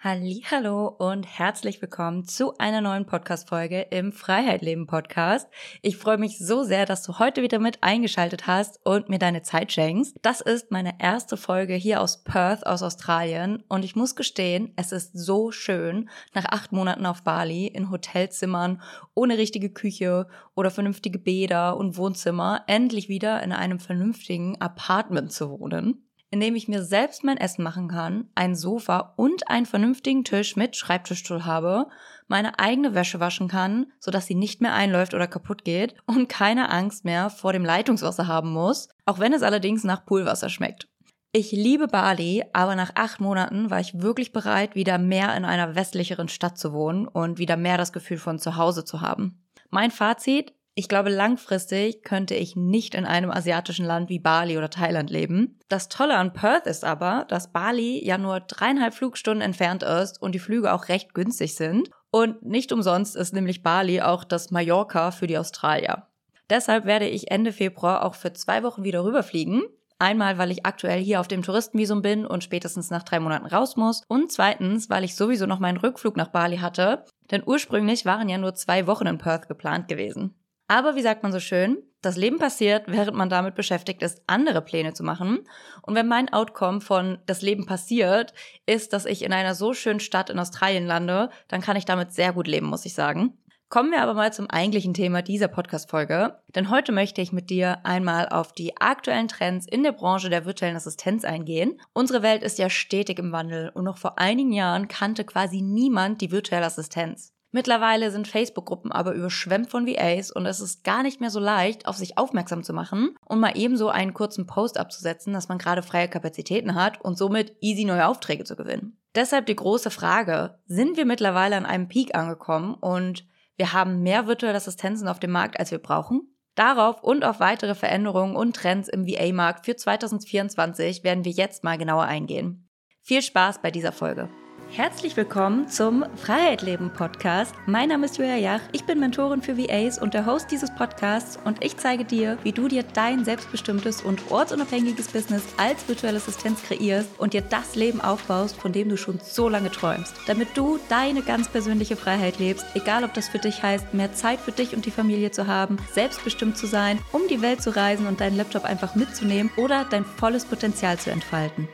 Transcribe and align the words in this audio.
Hallo 0.00 0.86
und 0.86 1.24
herzlich 1.24 1.82
willkommen 1.82 2.24
zu 2.24 2.56
einer 2.58 2.80
neuen 2.80 3.04
Podcast 3.04 3.48
Folge 3.48 3.80
im 3.90 4.12
Freiheit 4.12 4.62
Leben 4.62 4.86
Podcast. 4.86 5.48
Ich 5.82 5.96
freue 5.96 6.18
mich 6.18 6.38
so 6.38 6.62
sehr, 6.62 6.86
dass 6.86 7.02
du 7.02 7.18
heute 7.18 7.42
wieder 7.42 7.58
mit 7.58 7.82
eingeschaltet 7.82 8.46
hast 8.46 8.78
und 8.84 9.08
mir 9.08 9.18
deine 9.18 9.42
Zeit 9.42 9.72
schenkst. 9.72 10.14
Das 10.22 10.40
ist 10.40 10.70
meine 10.70 11.00
erste 11.00 11.36
Folge 11.36 11.74
hier 11.74 12.00
aus 12.00 12.22
Perth 12.22 12.64
aus 12.64 12.84
Australien 12.84 13.64
und 13.66 13.84
ich 13.84 13.96
muss 13.96 14.14
gestehen, 14.14 14.72
es 14.76 14.92
ist 14.92 15.18
so 15.18 15.50
schön 15.50 16.08
nach 16.32 16.44
acht 16.44 16.70
Monaten 16.70 17.04
auf 17.04 17.24
Bali 17.24 17.66
in 17.66 17.90
Hotelzimmern 17.90 18.80
ohne 19.14 19.36
richtige 19.36 19.70
Küche 19.70 20.28
oder 20.54 20.70
vernünftige 20.70 21.18
Bäder 21.18 21.76
und 21.76 21.96
Wohnzimmer 21.96 22.62
endlich 22.68 23.08
wieder 23.08 23.42
in 23.42 23.50
einem 23.50 23.80
vernünftigen 23.80 24.60
Apartment 24.60 25.32
zu 25.32 25.50
wohnen 25.50 26.07
in 26.30 26.40
dem 26.40 26.54
ich 26.54 26.68
mir 26.68 26.82
selbst 26.82 27.24
mein 27.24 27.38
Essen 27.38 27.62
machen 27.62 27.88
kann, 27.88 28.28
ein 28.34 28.54
Sofa 28.54 29.14
und 29.16 29.48
einen 29.48 29.66
vernünftigen 29.66 30.24
Tisch 30.24 30.56
mit 30.56 30.76
Schreibtischstuhl 30.76 31.44
habe, 31.44 31.86
meine 32.26 32.58
eigene 32.58 32.94
Wäsche 32.94 33.20
waschen 33.20 33.48
kann, 33.48 33.86
sodass 33.98 34.26
sie 34.26 34.34
nicht 34.34 34.60
mehr 34.60 34.74
einläuft 34.74 35.14
oder 35.14 35.26
kaputt 35.26 35.64
geht 35.64 35.94
und 36.06 36.28
keine 36.28 36.70
Angst 36.70 37.04
mehr 37.04 37.30
vor 37.30 37.52
dem 37.52 37.64
Leitungswasser 37.64 38.26
haben 38.26 38.52
muss, 38.52 38.88
auch 39.06 39.18
wenn 39.18 39.32
es 39.32 39.42
allerdings 39.42 39.84
nach 39.84 40.04
Poolwasser 40.04 40.50
schmeckt. 40.50 40.88
Ich 41.32 41.52
liebe 41.52 41.88
Bali, 41.88 42.42
aber 42.52 42.74
nach 42.74 42.92
acht 42.94 43.20
Monaten 43.20 43.70
war 43.70 43.80
ich 43.80 44.00
wirklich 44.00 44.32
bereit, 44.32 44.74
wieder 44.74 44.96
mehr 44.96 45.36
in 45.36 45.44
einer 45.44 45.74
westlicheren 45.74 46.28
Stadt 46.28 46.56
zu 46.56 46.72
wohnen 46.72 47.06
und 47.06 47.38
wieder 47.38 47.56
mehr 47.56 47.76
das 47.76 47.92
Gefühl 47.92 48.16
von 48.16 48.38
zu 48.38 48.56
Hause 48.56 48.84
zu 48.84 49.02
haben. 49.02 49.42
Mein 49.70 49.90
Fazit, 49.90 50.54
ich 50.78 50.88
glaube, 50.88 51.10
langfristig 51.10 52.04
könnte 52.04 52.36
ich 52.36 52.54
nicht 52.54 52.94
in 52.94 53.04
einem 53.04 53.32
asiatischen 53.32 53.84
Land 53.84 54.08
wie 54.10 54.20
Bali 54.20 54.56
oder 54.56 54.70
Thailand 54.70 55.10
leben. 55.10 55.58
Das 55.68 55.88
Tolle 55.88 56.16
an 56.16 56.32
Perth 56.32 56.68
ist 56.68 56.84
aber, 56.84 57.26
dass 57.26 57.50
Bali 57.50 58.00
ja 58.06 58.16
nur 58.16 58.38
dreieinhalb 58.38 58.94
Flugstunden 58.94 59.42
entfernt 59.42 59.82
ist 59.82 60.22
und 60.22 60.36
die 60.36 60.38
Flüge 60.38 60.72
auch 60.72 60.86
recht 60.86 61.14
günstig 61.14 61.56
sind. 61.56 61.90
Und 62.12 62.44
nicht 62.44 62.70
umsonst 62.70 63.16
ist 63.16 63.34
nämlich 63.34 63.64
Bali 63.64 64.02
auch 64.02 64.22
das 64.22 64.52
Mallorca 64.52 65.10
für 65.10 65.26
die 65.26 65.36
Australier. 65.36 66.06
Deshalb 66.48 66.84
werde 66.84 67.08
ich 67.08 67.28
Ende 67.32 67.50
Februar 67.50 68.04
auch 68.04 68.14
für 68.14 68.32
zwei 68.32 68.62
Wochen 68.62 68.84
wieder 68.84 69.02
rüberfliegen. 69.02 69.64
Einmal, 69.98 70.38
weil 70.38 70.52
ich 70.52 70.64
aktuell 70.64 71.02
hier 71.02 71.18
auf 71.18 71.26
dem 71.26 71.42
Touristenvisum 71.42 72.02
bin 72.02 72.24
und 72.24 72.44
spätestens 72.44 72.90
nach 72.90 73.02
drei 73.02 73.18
Monaten 73.18 73.46
raus 73.46 73.74
muss. 73.74 74.02
Und 74.06 74.30
zweitens, 74.30 74.88
weil 74.88 75.02
ich 75.02 75.16
sowieso 75.16 75.46
noch 75.46 75.58
meinen 75.58 75.78
Rückflug 75.78 76.16
nach 76.16 76.28
Bali 76.28 76.58
hatte. 76.58 77.04
Denn 77.32 77.42
ursprünglich 77.44 78.06
waren 78.06 78.28
ja 78.28 78.38
nur 78.38 78.54
zwei 78.54 78.86
Wochen 78.86 79.08
in 79.08 79.18
Perth 79.18 79.48
geplant 79.48 79.88
gewesen. 79.88 80.37
Aber 80.68 80.94
wie 80.96 81.02
sagt 81.02 81.22
man 81.22 81.32
so 81.32 81.40
schön, 81.40 81.78
das 82.02 82.16
Leben 82.16 82.38
passiert, 82.38 82.84
während 82.86 83.16
man 83.16 83.28
damit 83.28 83.54
beschäftigt 83.54 84.02
ist, 84.02 84.22
andere 84.26 84.60
Pläne 84.62 84.92
zu 84.92 85.02
machen. 85.02 85.40
Und 85.82 85.94
wenn 85.94 86.06
mein 86.06 86.32
Outcome 86.32 86.80
von 86.80 87.18
das 87.26 87.42
Leben 87.42 87.66
passiert 87.66 88.34
ist, 88.66 88.92
dass 88.92 89.06
ich 89.06 89.22
in 89.22 89.32
einer 89.32 89.54
so 89.54 89.72
schönen 89.72 89.98
Stadt 89.98 90.30
in 90.30 90.38
Australien 90.38 90.86
lande, 90.86 91.30
dann 91.48 91.62
kann 91.62 91.76
ich 91.76 91.86
damit 91.86 92.12
sehr 92.12 92.32
gut 92.32 92.46
leben, 92.46 92.66
muss 92.66 92.84
ich 92.84 92.94
sagen. 92.94 93.38
Kommen 93.70 93.90
wir 93.90 94.00
aber 94.00 94.14
mal 94.14 94.32
zum 94.32 94.48
eigentlichen 94.48 94.94
Thema 94.94 95.20
dieser 95.20 95.48
Podcast-Folge. 95.48 96.38
Denn 96.54 96.70
heute 96.70 96.92
möchte 96.92 97.20
ich 97.20 97.32
mit 97.32 97.50
dir 97.50 97.84
einmal 97.84 98.28
auf 98.28 98.52
die 98.52 98.80
aktuellen 98.80 99.28
Trends 99.28 99.66
in 99.66 99.82
der 99.82 99.92
Branche 99.92 100.30
der 100.30 100.46
virtuellen 100.46 100.76
Assistenz 100.76 101.24
eingehen. 101.24 101.78
Unsere 101.92 102.22
Welt 102.22 102.42
ist 102.42 102.58
ja 102.58 102.70
stetig 102.70 103.18
im 103.18 103.32
Wandel 103.32 103.70
und 103.74 103.84
noch 103.84 103.98
vor 103.98 104.18
einigen 104.18 104.52
Jahren 104.52 104.88
kannte 104.88 105.24
quasi 105.24 105.60
niemand 105.60 106.22
die 106.22 106.30
virtuelle 106.30 106.64
Assistenz. 106.64 107.34
Mittlerweile 107.58 108.12
sind 108.12 108.28
Facebook-Gruppen 108.28 108.92
aber 108.92 109.14
überschwemmt 109.14 109.68
von 109.68 109.84
VAs 109.84 110.30
und 110.30 110.46
es 110.46 110.60
ist 110.60 110.84
gar 110.84 111.02
nicht 111.02 111.20
mehr 111.20 111.30
so 111.30 111.40
leicht, 111.40 111.88
auf 111.88 111.96
sich 111.96 112.16
aufmerksam 112.16 112.62
zu 112.62 112.72
machen 112.72 113.16
und 113.26 113.40
mal 113.40 113.58
ebenso 113.58 113.88
einen 113.88 114.14
kurzen 114.14 114.46
Post 114.46 114.78
abzusetzen, 114.78 115.32
dass 115.32 115.48
man 115.48 115.58
gerade 115.58 115.82
freie 115.82 116.06
Kapazitäten 116.06 116.76
hat 116.76 117.00
und 117.00 117.18
somit 117.18 117.56
easy 117.60 117.84
neue 117.84 118.06
Aufträge 118.06 118.44
zu 118.44 118.54
gewinnen. 118.54 118.96
Deshalb 119.16 119.46
die 119.46 119.56
große 119.56 119.90
Frage, 119.90 120.60
sind 120.66 120.96
wir 120.96 121.04
mittlerweile 121.04 121.56
an 121.56 121.66
einem 121.66 121.88
Peak 121.88 122.14
angekommen 122.14 122.74
und 122.74 123.26
wir 123.56 123.72
haben 123.72 124.04
mehr 124.04 124.28
virtuelle 124.28 124.56
Assistenzen 124.56 125.08
auf 125.08 125.18
dem 125.18 125.32
Markt, 125.32 125.58
als 125.58 125.72
wir 125.72 125.78
brauchen? 125.78 126.32
Darauf 126.54 127.02
und 127.02 127.24
auf 127.24 127.40
weitere 127.40 127.74
Veränderungen 127.74 128.36
und 128.36 128.54
Trends 128.54 128.88
im 128.88 129.04
VA-Markt 129.04 129.64
für 129.64 129.74
2024 129.74 131.02
werden 131.02 131.24
wir 131.24 131.32
jetzt 131.32 131.64
mal 131.64 131.76
genauer 131.76 132.04
eingehen. 132.04 132.68
Viel 133.02 133.22
Spaß 133.22 133.62
bei 133.62 133.72
dieser 133.72 133.90
Folge. 133.90 134.28
Herzlich 134.70 135.16
willkommen 135.16 135.66
zum 135.66 136.04
Freiheit 136.16 136.62
Leben 136.62 136.90
Podcast. 136.90 137.54
Mein 137.66 137.88
Name 137.88 138.04
ist 138.04 138.18
Julia 138.18 138.36
Jach, 138.36 138.60
ich 138.72 138.84
bin 138.84 139.00
Mentorin 139.00 139.42
für 139.42 139.56
VAs 139.56 139.98
und 139.98 140.14
der 140.14 140.26
Host 140.26 140.50
dieses 140.50 140.72
Podcasts 140.72 141.38
und 141.42 141.64
ich 141.64 141.78
zeige 141.78 142.04
dir, 142.04 142.38
wie 142.44 142.52
du 142.52 142.68
dir 142.68 142.84
dein 142.84 143.24
selbstbestimmtes 143.24 144.02
und 144.02 144.30
ortsunabhängiges 144.30 145.08
Business 145.08 145.42
als 145.56 145.88
virtuelle 145.88 146.18
Assistenz 146.18 146.62
kreierst 146.62 147.08
und 147.18 147.32
dir 147.32 147.40
das 147.40 147.74
Leben 147.76 148.00
aufbaust, 148.00 148.56
von 148.56 148.72
dem 148.72 148.90
du 148.90 148.96
schon 148.96 149.18
so 149.24 149.48
lange 149.48 149.70
träumst, 149.70 150.14
damit 150.26 150.48
du 150.54 150.78
deine 150.88 151.22
ganz 151.22 151.48
persönliche 151.48 151.96
Freiheit 151.96 152.38
lebst, 152.38 152.66
egal 152.74 153.04
ob 153.04 153.14
das 153.14 153.28
für 153.28 153.38
dich 153.38 153.62
heißt, 153.62 153.94
mehr 153.94 154.12
Zeit 154.12 154.38
für 154.38 154.52
dich 154.52 154.76
und 154.76 154.84
die 154.84 154.92
Familie 154.92 155.30
zu 155.30 155.46
haben, 155.46 155.78
selbstbestimmt 155.92 156.58
zu 156.58 156.66
sein, 156.66 156.98
um 157.10 157.22
die 157.28 157.42
Welt 157.42 157.62
zu 157.62 157.74
reisen 157.74 158.06
und 158.06 158.20
deinen 158.20 158.36
Laptop 158.36 158.64
einfach 158.64 158.94
mitzunehmen 158.94 159.50
oder 159.56 159.86
dein 159.86 160.04
volles 160.04 160.44
Potenzial 160.44 160.98
zu 160.98 161.10
entfalten. 161.10 161.68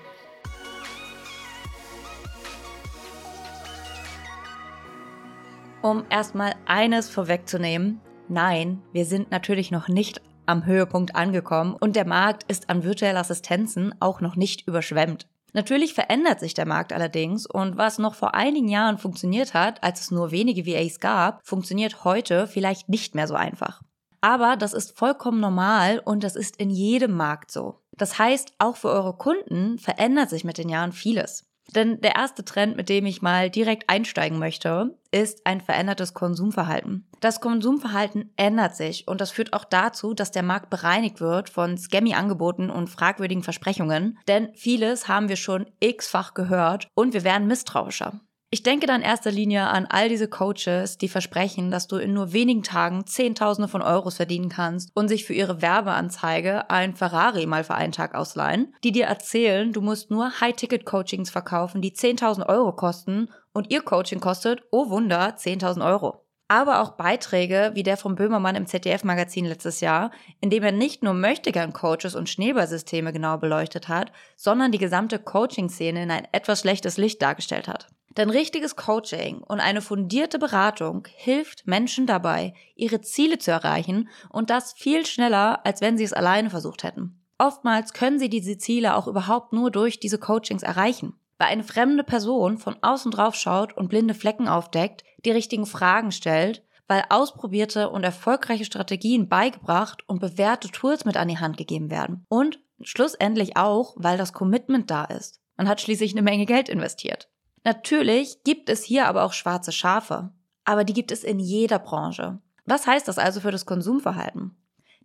Um 5.84 6.06
erstmal 6.08 6.54
eines 6.64 7.10
vorwegzunehmen. 7.10 8.00
Nein, 8.30 8.80
wir 8.92 9.04
sind 9.04 9.30
natürlich 9.30 9.70
noch 9.70 9.86
nicht 9.86 10.22
am 10.46 10.64
Höhepunkt 10.64 11.14
angekommen 11.14 11.76
und 11.78 11.94
der 11.94 12.06
Markt 12.06 12.50
ist 12.50 12.70
an 12.70 12.84
virtuellen 12.84 13.18
Assistenzen 13.18 13.94
auch 14.00 14.22
noch 14.22 14.34
nicht 14.34 14.66
überschwemmt. 14.66 15.26
Natürlich 15.52 15.92
verändert 15.92 16.40
sich 16.40 16.54
der 16.54 16.64
Markt 16.64 16.94
allerdings 16.94 17.44
und 17.44 17.76
was 17.76 17.98
noch 17.98 18.14
vor 18.14 18.34
einigen 18.34 18.68
Jahren 18.68 18.96
funktioniert 18.96 19.52
hat, 19.52 19.84
als 19.84 20.00
es 20.00 20.10
nur 20.10 20.30
wenige 20.30 20.64
VAs 20.64 21.00
gab, 21.00 21.46
funktioniert 21.46 22.02
heute 22.02 22.46
vielleicht 22.46 22.88
nicht 22.88 23.14
mehr 23.14 23.28
so 23.28 23.34
einfach. 23.34 23.82
Aber 24.22 24.56
das 24.56 24.72
ist 24.72 24.96
vollkommen 24.96 25.40
normal 25.40 26.00
und 26.02 26.24
das 26.24 26.34
ist 26.34 26.56
in 26.56 26.70
jedem 26.70 27.12
Markt 27.12 27.50
so. 27.50 27.82
Das 27.98 28.18
heißt, 28.18 28.54
auch 28.58 28.76
für 28.76 28.88
eure 28.88 29.18
Kunden 29.18 29.78
verändert 29.78 30.30
sich 30.30 30.44
mit 30.44 30.56
den 30.56 30.70
Jahren 30.70 30.92
vieles. 30.92 31.44
Denn 31.74 32.00
der 32.00 32.14
erste 32.14 32.44
Trend, 32.44 32.76
mit 32.76 32.88
dem 32.88 33.06
ich 33.06 33.22
mal 33.22 33.50
direkt 33.50 33.88
einsteigen 33.88 34.38
möchte, 34.38 34.96
ist 35.10 35.46
ein 35.46 35.60
verändertes 35.60 36.14
Konsumverhalten. 36.14 37.06
Das 37.20 37.40
Konsumverhalten 37.40 38.32
ändert 38.36 38.76
sich 38.76 39.08
und 39.08 39.20
das 39.20 39.30
führt 39.30 39.52
auch 39.52 39.64
dazu, 39.64 40.14
dass 40.14 40.30
der 40.30 40.42
Markt 40.42 40.70
bereinigt 40.70 41.20
wird 41.20 41.48
von 41.48 41.78
Scammy-Angeboten 41.78 42.70
und 42.70 42.90
fragwürdigen 42.90 43.42
Versprechungen. 43.42 44.18
Denn 44.28 44.54
vieles 44.54 45.08
haben 45.08 45.28
wir 45.28 45.36
schon 45.36 45.66
x-fach 45.80 46.34
gehört 46.34 46.88
und 46.94 47.14
wir 47.14 47.24
werden 47.24 47.46
misstrauischer. 47.46 48.20
Ich 48.54 48.62
denke 48.62 48.86
da 48.86 48.94
in 48.94 49.02
erster 49.02 49.32
Linie 49.32 49.66
an 49.66 49.88
all 49.90 50.08
diese 50.08 50.28
Coaches, 50.28 50.96
die 50.96 51.08
versprechen, 51.08 51.72
dass 51.72 51.88
du 51.88 51.96
in 51.96 52.12
nur 52.12 52.32
wenigen 52.32 52.62
Tagen 52.62 53.04
Zehntausende 53.04 53.66
von 53.66 53.82
Euros 53.82 54.14
verdienen 54.14 54.48
kannst 54.48 54.92
und 54.94 55.08
sich 55.08 55.24
für 55.24 55.34
ihre 55.34 55.60
Werbeanzeige 55.60 56.70
ein 56.70 56.94
Ferrari 56.94 57.46
mal 57.46 57.64
für 57.64 57.74
einen 57.74 57.90
Tag 57.90 58.14
ausleihen, 58.14 58.72
die 58.84 58.92
dir 58.92 59.06
erzählen, 59.06 59.72
du 59.72 59.80
musst 59.80 60.12
nur 60.12 60.40
High-Ticket-Coachings 60.40 61.30
verkaufen, 61.30 61.82
die 61.82 61.96
10.000 61.96 62.48
Euro 62.48 62.70
kosten 62.70 63.28
und 63.52 63.72
ihr 63.72 63.82
Coaching 63.82 64.20
kostet, 64.20 64.62
oh 64.70 64.88
Wunder, 64.88 65.34
10.000 65.36 65.84
Euro 65.84 66.20
aber 66.46 66.82
auch 66.82 66.90
Beiträge 66.90 67.72
wie 67.74 67.82
der 67.82 67.96
von 67.96 68.14
Böhmermann 68.14 68.54
im 68.54 68.66
ZDF-Magazin 68.66 69.46
letztes 69.46 69.80
Jahr, 69.80 70.10
in 70.40 70.50
dem 70.50 70.62
er 70.62 70.72
nicht 70.72 71.02
nur 71.02 71.14
Möchtegern-Coaches 71.14 72.14
und 72.14 72.28
Schneeballsysteme 72.28 73.12
genau 73.12 73.38
beleuchtet 73.38 73.88
hat, 73.88 74.12
sondern 74.36 74.70
die 74.70 74.78
gesamte 74.78 75.18
Coaching-Szene 75.18 76.02
in 76.02 76.10
ein 76.10 76.28
etwas 76.32 76.60
schlechtes 76.60 76.98
Licht 76.98 77.22
dargestellt 77.22 77.66
hat. 77.66 77.88
Denn 78.16 78.30
richtiges 78.30 78.76
Coaching 78.76 79.38
und 79.38 79.60
eine 79.60 79.82
fundierte 79.82 80.38
Beratung 80.38 81.08
hilft 81.14 81.66
Menschen 81.66 82.06
dabei, 82.06 82.54
ihre 82.76 83.00
Ziele 83.00 83.38
zu 83.38 83.50
erreichen 83.50 84.08
und 84.30 84.50
das 84.50 84.72
viel 84.72 85.04
schneller, 85.04 85.66
als 85.66 85.80
wenn 85.80 85.98
sie 85.98 86.04
es 86.04 86.12
alleine 86.12 86.50
versucht 86.50 86.84
hätten. 86.84 87.20
Oftmals 87.38 87.92
können 87.92 88.20
sie 88.20 88.28
diese 88.28 88.58
Ziele 88.58 88.94
auch 88.94 89.08
überhaupt 89.08 89.52
nur 89.52 89.70
durch 89.70 89.98
diese 89.98 90.18
Coachings 90.18 90.62
erreichen. 90.62 91.14
Weil 91.38 91.48
eine 91.48 91.64
fremde 91.64 92.04
Person 92.04 92.58
von 92.58 92.76
außen 92.80 93.10
drauf 93.10 93.34
schaut 93.34 93.76
und 93.76 93.88
blinde 93.88 94.14
Flecken 94.14 94.46
aufdeckt, 94.46 95.02
die 95.24 95.32
richtigen 95.32 95.66
Fragen 95.66 96.12
stellt, 96.12 96.62
weil 96.86 97.04
ausprobierte 97.08 97.90
und 97.90 98.04
erfolgreiche 98.04 98.64
Strategien 98.64 99.28
beigebracht 99.28 100.08
und 100.08 100.20
bewährte 100.20 100.68
Tools 100.68 101.04
mit 101.04 101.16
an 101.16 101.28
die 101.28 101.38
Hand 101.38 101.56
gegeben 101.56 101.90
werden. 101.90 102.24
Und 102.28 102.60
schlussendlich 102.82 103.56
auch, 103.56 103.94
weil 103.96 104.16
das 104.16 104.32
Commitment 104.32 104.90
da 104.90 105.04
ist. 105.04 105.40
Man 105.56 105.68
hat 105.68 105.80
schließlich 105.80 106.12
eine 106.12 106.22
Menge 106.22 106.46
Geld 106.46 106.68
investiert. 106.68 107.28
Natürlich 107.64 108.44
gibt 108.44 108.68
es 108.68 108.84
hier 108.84 109.06
aber 109.06 109.24
auch 109.24 109.32
schwarze 109.32 109.72
Schafe, 109.72 110.30
aber 110.64 110.84
die 110.84 110.92
gibt 110.92 111.10
es 111.10 111.24
in 111.24 111.38
jeder 111.38 111.78
Branche. 111.78 112.40
Was 112.66 112.86
heißt 112.86 113.08
das 113.08 113.18
also 113.18 113.40
für 113.40 113.50
das 113.50 113.66
Konsumverhalten? 113.66 114.56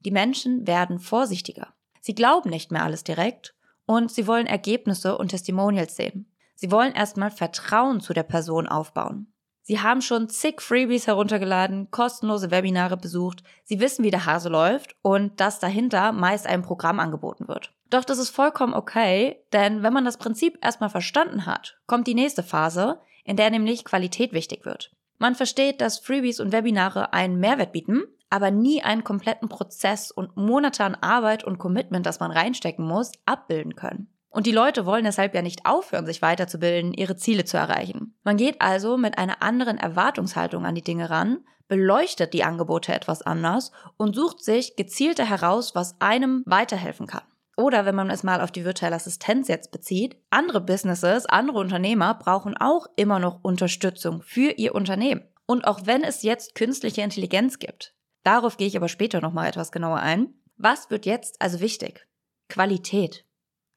Die 0.05 0.11
Menschen 0.11 0.67
werden 0.67 0.99
vorsichtiger. 0.99 1.73
Sie 2.01 2.15
glauben 2.15 2.49
nicht 2.49 2.71
mehr 2.71 2.83
alles 2.83 3.03
direkt 3.03 3.55
und 3.85 4.11
sie 4.11 4.27
wollen 4.27 4.47
Ergebnisse 4.47 5.17
und 5.17 5.29
Testimonials 5.29 5.95
sehen. 5.95 6.31
Sie 6.55 6.71
wollen 6.71 6.93
erstmal 6.93 7.31
Vertrauen 7.31 8.01
zu 8.01 8.13
der 8.13 8.23
Person 8.23 8.67
aufbauen. 8.67 9.33
Sie 9.69 9.81
haben 9.81 10.01
schon 10.01 10.29
zig 10.29 10.61
Freebies 10.61 11.05
heruntergeladen, 11.05 11.91
kostenlose 11.91 12.49
Webinare 12.49 12.97
besucht, 12.97 13.43
Sie 13.65 13.79
wissen, 13.79 14.03
wie 14.03 14.09
der 14.09 14.25
Hase 14.25 14.49
läuft 14.49 14.95
und 15.03 15.39
dass 15.39 15.59
dahinter 15.59 16.11
meist 16.11 16.47
ein 16.47 16.63
Programm 16.63 16.99
angeboten 16.99 17.47
wird. 17.47 17.71
Doch 17.91 18.03
das 18.03 18.17
ist 18.17 18.31
vollkommen 18.31 18.73
okay, 18.73 19.45
denn 19.53 19.83
wenn 19.83 19.93
man 19.93 20.05
das 20.05 20.17
Prinzip 20.17 20.57
erstmal 20.63 20.89
verstanden 20.89 21.45
hat, 21.45 21.77
kommt 21.85 22.07
die 22.07 22.15
nächste 22.15 22.41
Phase, 22.41 22.99
in 23.23 23.35
der 23.35 23.51
nämlich 23.51 23.85
Qualität 23.85 24.33
wichtig 24.33 24.65
wird. 24.65 24.91
Man 25.19 25.35
versteht, 25.35 25.81
dass 25.81 25.99
Freebies 25.99 26.39
und 26.39 26.51
Webinare 26.51 27.13
einen 27.13 27.39
Mehrwert 27.39 27.71
bieten, 27.71 28.05
aber 28.31 28.49
nie 28.49 28.81
einen 28.81 29.03
kompletten 29.03 29.49
Prozess 29.49 30.09
und 30.09 30.35
Monate 30.35 30.83
an 30.83 30.95
Arbeit 30.95 31.43
und 31.43 31.59
Commitment, 31.59 32.07
das 32.07 32.19
man 32.19 32.31
reinstecken 32.31 32.87
muss, 32.87 33.11
abbilden 33.27 33.75
können. 33.75 34.07
Und 34.29 34.45
die 34.45 34.51
Leute 34.51 34.85
wollen 34.85 35.05
deshalb 35.05 35.33
ja 35.33 35.41
nicht 35.41 35.65
aufhören, 35.65 36.05
sich 36.05 36.21
weiterzubilden, 36.21 36.93
ihre 36.93 37.15
Ziele 37.15 37.45
zu 37.45 37.57
erreichen. 37.57 38.15
Man 38.23 38.37
geht 38.37 38.61
also 38.61 38.97
mit 38.97 39.17
einer 39.17 39.41
anderen 39.41 39.77
Erwartungshaltung 39.77 40.65
an 40.65 40.75
die 40.75 40.83
Dinge 40.83 41.09
ran, 41.09 41.39
beleuchtet 41.67 42.33
die 42.33 42.43
Angebote 42.43 42.93
etwas 42.93 43.21
anders 43.21 43.71
und 43.97 44.15
sucht 44.15 44.43
sich 44.43 44.75
gezielter 44.75 45.25
heraus, 45.25 45.75
was 45.75 45.99
einem 45.99 46.43
weiterhelfen 46.45 47.07
kann. 47.07 47.23
Oder 47.57 47.85
wenn 47.85 47.95
man 47.95 48.09
es 48.09 48.23
mal 48.23 48.39
auf 48.39 48.51
die 48.51 48.63
virtuelle 48.63 48.95
Assistenz 48.95 49.47
jetzt 49.49 49.71
bezieht, 49.71 50.15
andere 50.29 50.61
Businesses, 50.61 51.25
andere 51.25 51.59
Unternehmer 51.59 52.13
brauchen 52.13 52.55
auch 52.55 52.87
immer 52.95 53.19
noch 53.19 53.43
Unterstützung 53.43 54.21
für 54.21 54.51
ihr 54.51 54.73
Unternehmen. 54.73 55.23
Und 55.45 55.65
auch 55.67 55.81
wenn 55.85 56.03
es 56.03 56.23
jetzt 56.23 56.55
künstliche 56.55 57.01
Intelligenz 57.01 57.59
gibt, 57.59 57.93
darauf 58.23 58.55
gehe 58.55 58.67
ich 58.67 58.77
aber 58.77 58.87
später 58.87 59.19
nochmal 59.19 59.49
etwas 59.49 59.71
genauer 59.71 59.97
ein, 59.97 60.35
was 60.55 60.89
wird 60.89 61.05
jetzt 61.05 61.41
also 61.41 61.59
wichtig? 61.59 62.07
Qualität. 62.47 63.25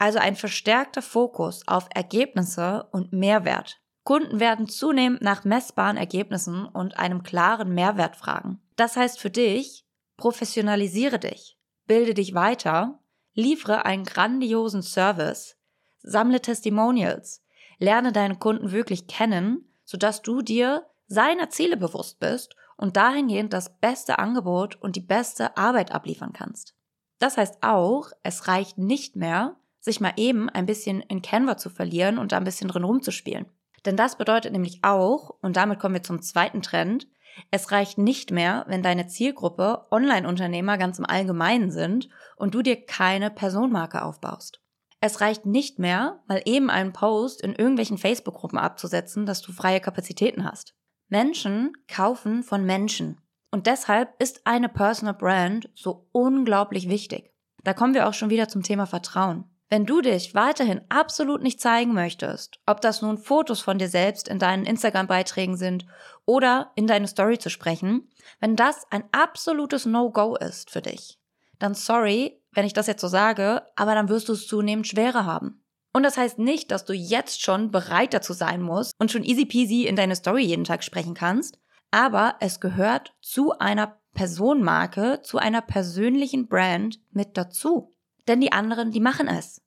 Also 0.02 0.18
ein 0.18 0.34
verstärkter 0.34 1.00
Fokus 1.00 1.62
auf 1.68 1.86
Ergebnisse 1.94 2.88
und 2.90 3.12
Mehrwert. 3.12 3.80
Kunden 4.02 4.40
werden 4.40 4.66
zunehmend 4.66 5.22
nach 5.22 5.44
messbaren 5.44 5.96
Ergebnissen 5.96 6.66
und 6.66 6.96
einem 6.96 7.22
klaren 7.22 7.72
Mehrwert 7.72 8.16
fragen. 8.16 8.60
Das 8.74 8.96
heißt 8.96 9.20
für 9.20 9.30
dich, 9.30 9.86
professionalisiere 10.16 11.20
dich, 11.20 11.56
bilde 11.86 12.14
dich 12.14 12.34
weiter, 12.34 12.98
liefere 13.34 13.84
einen 13.84 14.02
grandiosen 14.02 14.82
Service, 14.82 15.56
sammle 16.02 16.40
Testimonials, 16.40 17.44
lerne 17.78 18.10
deinen 18.10 18.40
Kunden 18.40 18.72
wirklich 18.72 19.06
kennen, 19.06 19.72
sodass 19.84 20.20
du 20.20 20.42
dir 20.42 20.84
seiner 21.06 21.48
Ziele 21.48 21.76
bewusst 21.76 22.18
bist 22.18 22.56
und 22.76 22.96
dahingehend 22.96 23.52
das 23.52 23.78
beste 23.78 24.18
Angebot 24.18 24.74
und 24.82 24.96
die 24.96 25.00
beste 25.00 25.56
Arbeit 25.56 25.92
abliefern 25.92 26.32
kannst. 26.32 26.74
Das 27.20 27.36
heißt 27.36 27.58
auch, 27.62 28.10
es 28.24 28.48
reicht 28.48 28.78
nicht 28.78 29.14
mehr, 29.14 29.54
sich 29.82 30.00
mal 30.00 30.14
eben 30.16 30.48
ein 30.48 30.64
bisschen 30.64 31.00
in 31.00 31.20
Canva 31.20 31.58
zu 31.58 31.68
verlieren 31.68 32.16
und 32.18 32.32
da 32.32 32.38
ein 32.38 32.44
bisschen 32.44 32.68
drin 32.68 32.84
rumzuspielen. 32.84 33.46
Denn 33.84 33.96
das 33.96 34.16
bedeutet 34.16 34.52
nämlich 34.52 34.78
auch, 34.82 35.30
und 35.42 35.56
damit 35.56 35.80
kommen 35.80 35.96
wir 35.96 36.02
zum 36.02 36.22
zweiten 36.22 36.62
Trend, 36.62 37.08
es 37.50 37.72
reicht 37.72 37.98
nicht 37.98 38.30
mehr, 38.30 38.64
wenn 38.68 38.82
deine 38.82 39.06
Zielgruppe 39.06 39.86
Online-Unternehmer 39.90 40.78
ganz 40.78 40.98
im 40.98 41.06
Allgemeinen 41.06 41.70
sind 41.70 42.08
und 42.36 42.54
du 42.54 42.62
dir 42.62 42.84
keine 42.84 43.30
Personenmarke 43.30 44.02
aufbaust. 44.02 44.60
Es 45.00 45.20
reicht 45.20 45.46
nicht 45.46 45.80
mehr, 45.80 46.22
mal 46.28 46.42
eben 46.44 46.70
einen 46.70 46.92
Post 46.92 47.42
in 47.42 47.54
irgendwelchen 47.54 47.98
Facebook-Gruppen 47.98 48.58
abzusetzen, 48.58 49.26
dass 49.26 49.42
du 49.42 49.50
freie 49.50 49.80
Kapazitäten 49.80 50.44
hast. 50.44 50.74
Menschen 51.08 51.72
kaufen 51.88 52.44
von 52.44 52.64
Menschen. 52.64 53.20
Und 53.50 53.66
deshalb 53.66 54.14
ist 54.20 54.46
eine 54.46 54.68
Personal 54.68 55.14
Brand 55.14 55.70
so 55.74 56.08
unglaublich 56.12 56.88
wichtig. 56.88 57.32
Da 57.64 57.74
kommen 57.74 57.94
wir 57.94 58.08
auch 58.08 58.14
schon 58.14 58.30
wieder 58.30 58.48
zum 58.48 58.62
Thema 58.62 58.86
Vertrauen. 58.86 59.44
Wenn 59.72 59.86
du 59.86 60.02
dich 60.02 60.34
weiterhin 60.34 60.82
absolut 60.90 61.42
nicht 61.42 61.58
zeigen 61.58 61.94
möchtest, 61.94 62.60
ob 62.66 62.82
das 62.82 63.00
nun 63.00 63.16
Fotos 63.16 63.62
von 63.62 63.78
dir 63.78 63.88
selbst 63.88 64.28
in 64.28 64.38
deinen 64.38 64.66
Instagram-Beiträgen 64.66 65.56
sind 65.56 65.86
oder 66.26 66.72
in 66.74 66.86
deine 66.86 67.08
Story 67.08 67.38
zu 67.38 67.48
sprechen, 67.48 68.10
wenn 68.38 68.54
das 68.54 68.84
ein 68.90 69.04
absolutes 69.12 69.86
No-Go 69.86 70.36
ist 70.36 70.70
für 70.70 70.82
dich, 70.82 71.18
dann 71.58 71.72
sorry, 71.72 72.38
wenn 72.52 72.66
ich 72.66 72.74
das 72.74 72.86
jetzt 72.86 73.00
so 73.00 73.08
sage, 73.08 73.62
aber 73.74 73.94
dann 73.94 74.10
wirst 74.10 74.28
du 74.28 74.34
es 74.34 74.46
zunehmend 74.46 74.88
schwerer 74.88 75.24
haben. 75.24 75.64
Und 75.94 76.02
das 76.02 76.18
heißt 76.18 76.38
nicht, 76.38 76.70
dass 76.70 76.84
du 76.84 76.92
jetzt 76.92 77.40
schon 77.40 77.70
bereit 77.70 78.12
dazu 78.12 78.34
sein 78.34 78.60
musst 78.60 78.92
und 78.98 79.10
schon 79.10 79.24
easy 79.24 79.46
peasy 79.46 79.86
in 79.86 79.96
deine 79.96 80.16
Story 80.16 80.42
jeden 80.42 80.64
Tag 80.64 80.84
sprechen 80.84 81.14
kannst, 81.14 81.58
aber 81.90 82.34
es 82.40 82.60
gehört 82.60 83.14
zu 83.22 83.58
einer 83.58 83.98
Personenmarke, 84.12 85.20
zu 85.22 85.38
einer 85.38 85.62
persönlichen 85.62 86.46
Brand 86.46 87.00
mit 87.10 87.38
dazu. 87.38 87.92
Denn 88.28 88.40
die 88.40 88.52
anderen, 88.52 88.90
die 88.90 89.00
machen 89.00 89.28
es. 89.28 89.62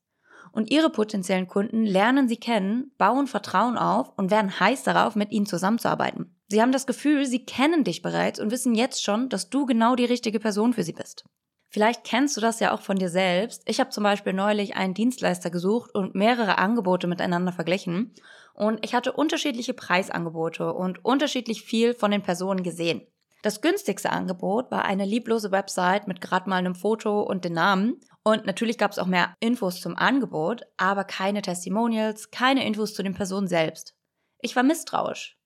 Und 0.52 0.70
ihre 0.70 0.90
potenziellen 0.90 1.48
Kunden 1.48 1.84
lernen 1.84 2.28
sie 2.28 2.38
kennen, 2.38 2.92
bauen 2.96 3.26
Vertrauen 3.26 3.76
auf 3.76 4.12
und 4.16 4.30
werden 4.30 4.58
heiß 4.58 4.84
darauf, 4.84 5.14
mit 5.14 5.30
ihnen 5.30 5.46
zusammenzuarbeiten. 5.46 6.34
Sie 6.48 6.62
haben 6.62 6.72
das 6.72 6.86
Gefühl, 6.86 7.26
sie 7.26 7.44
kennen 7.44 7.84
dich 7.84 8.02
bereits 8.02 8.40
und 8.40 8.50
wissen 8.50 8.74
jetzt 8.74 9.02
schon, 9.02 9.28
dass 9.28 9.50
du 9.50 9.66
genau 9.66 9.96
die 9.96 10.04
richtige 10.04 10.40
Person 10.40 10.72
für 10.72 10.82
sie 10.82 10.92
bist. 10.92 11.24
Vielleicht 11.68 12.04
kennst 12.04 12.36
du 12.36 12.40
das 12.40 12.60
ja 12.60 12.72
auch 12.72 12.80
von 12.80 12.96
dir 12.96 13.10
selbst. 13.10 13.62
Ich 13.66 13.80
habe 13.80 13.90
zum 13.90 14.04
Beispiel 14.04 14.32
neulich 14.32 14.76
einen 14.76 14.94
Dienstleister 14.94 15.50
gesucht 15.50 15.94
und 15.94 16.14
mehrere 16.14 16.58
Angebote 16.58 17.06
miteinander 17.06 17.52
verglichen. 17.52 18.14
Und 18.54 18.82
ich 18.82 18.94
hatte 18.94 19.12
unterschiedliche 19.12 19.74
Preisangebote 19.74 20.72
und 20.72 21.04
unterschiedlich 21.04 21.62
viel 21.62 21.92
von 21.92 22.12
den 22.12 22.22
Personen 22.22 22.62
gesehen. 22.62 23.02
Das 23.46 23.60
günstigste 23.60 24.10
Angebot 24.10 24.72
war 24.72 24.86
eine 24.86 25.04
lieblose 25.04 25.52
Website 25.52 26.08
mit 26.08 26.20
gerade 26.20 26.50
mal 26.50 26.56
einem 26.56 26.74
Foto 26.74 27.20
und 27.20 27.44
den 27.44 27.52
Namen. 27.52 28.00
Und 28.24 28.44
natürlich 28.44 28.76
gab 28.76 28.90
es 28.90 28.98
auch 28.98 29.06
mehr 29.06 29.36
Infos 29.38 29.80
zum 29.80 29.94
Angebot, 29.94 30.62
aber 30.76 31.04
keine 31.04 31.42
Testimonials, 31.42 32.32
keine 32.32 32.66
Infos 32.66 32.92
zu 32.92 33.04
den 33.04 33.14
Personen 33.14 33.46
selbst. 33.46 33.94
Ich 34.40 34.56
war 34.56 34.64
misstrauisch. 34.64 35.38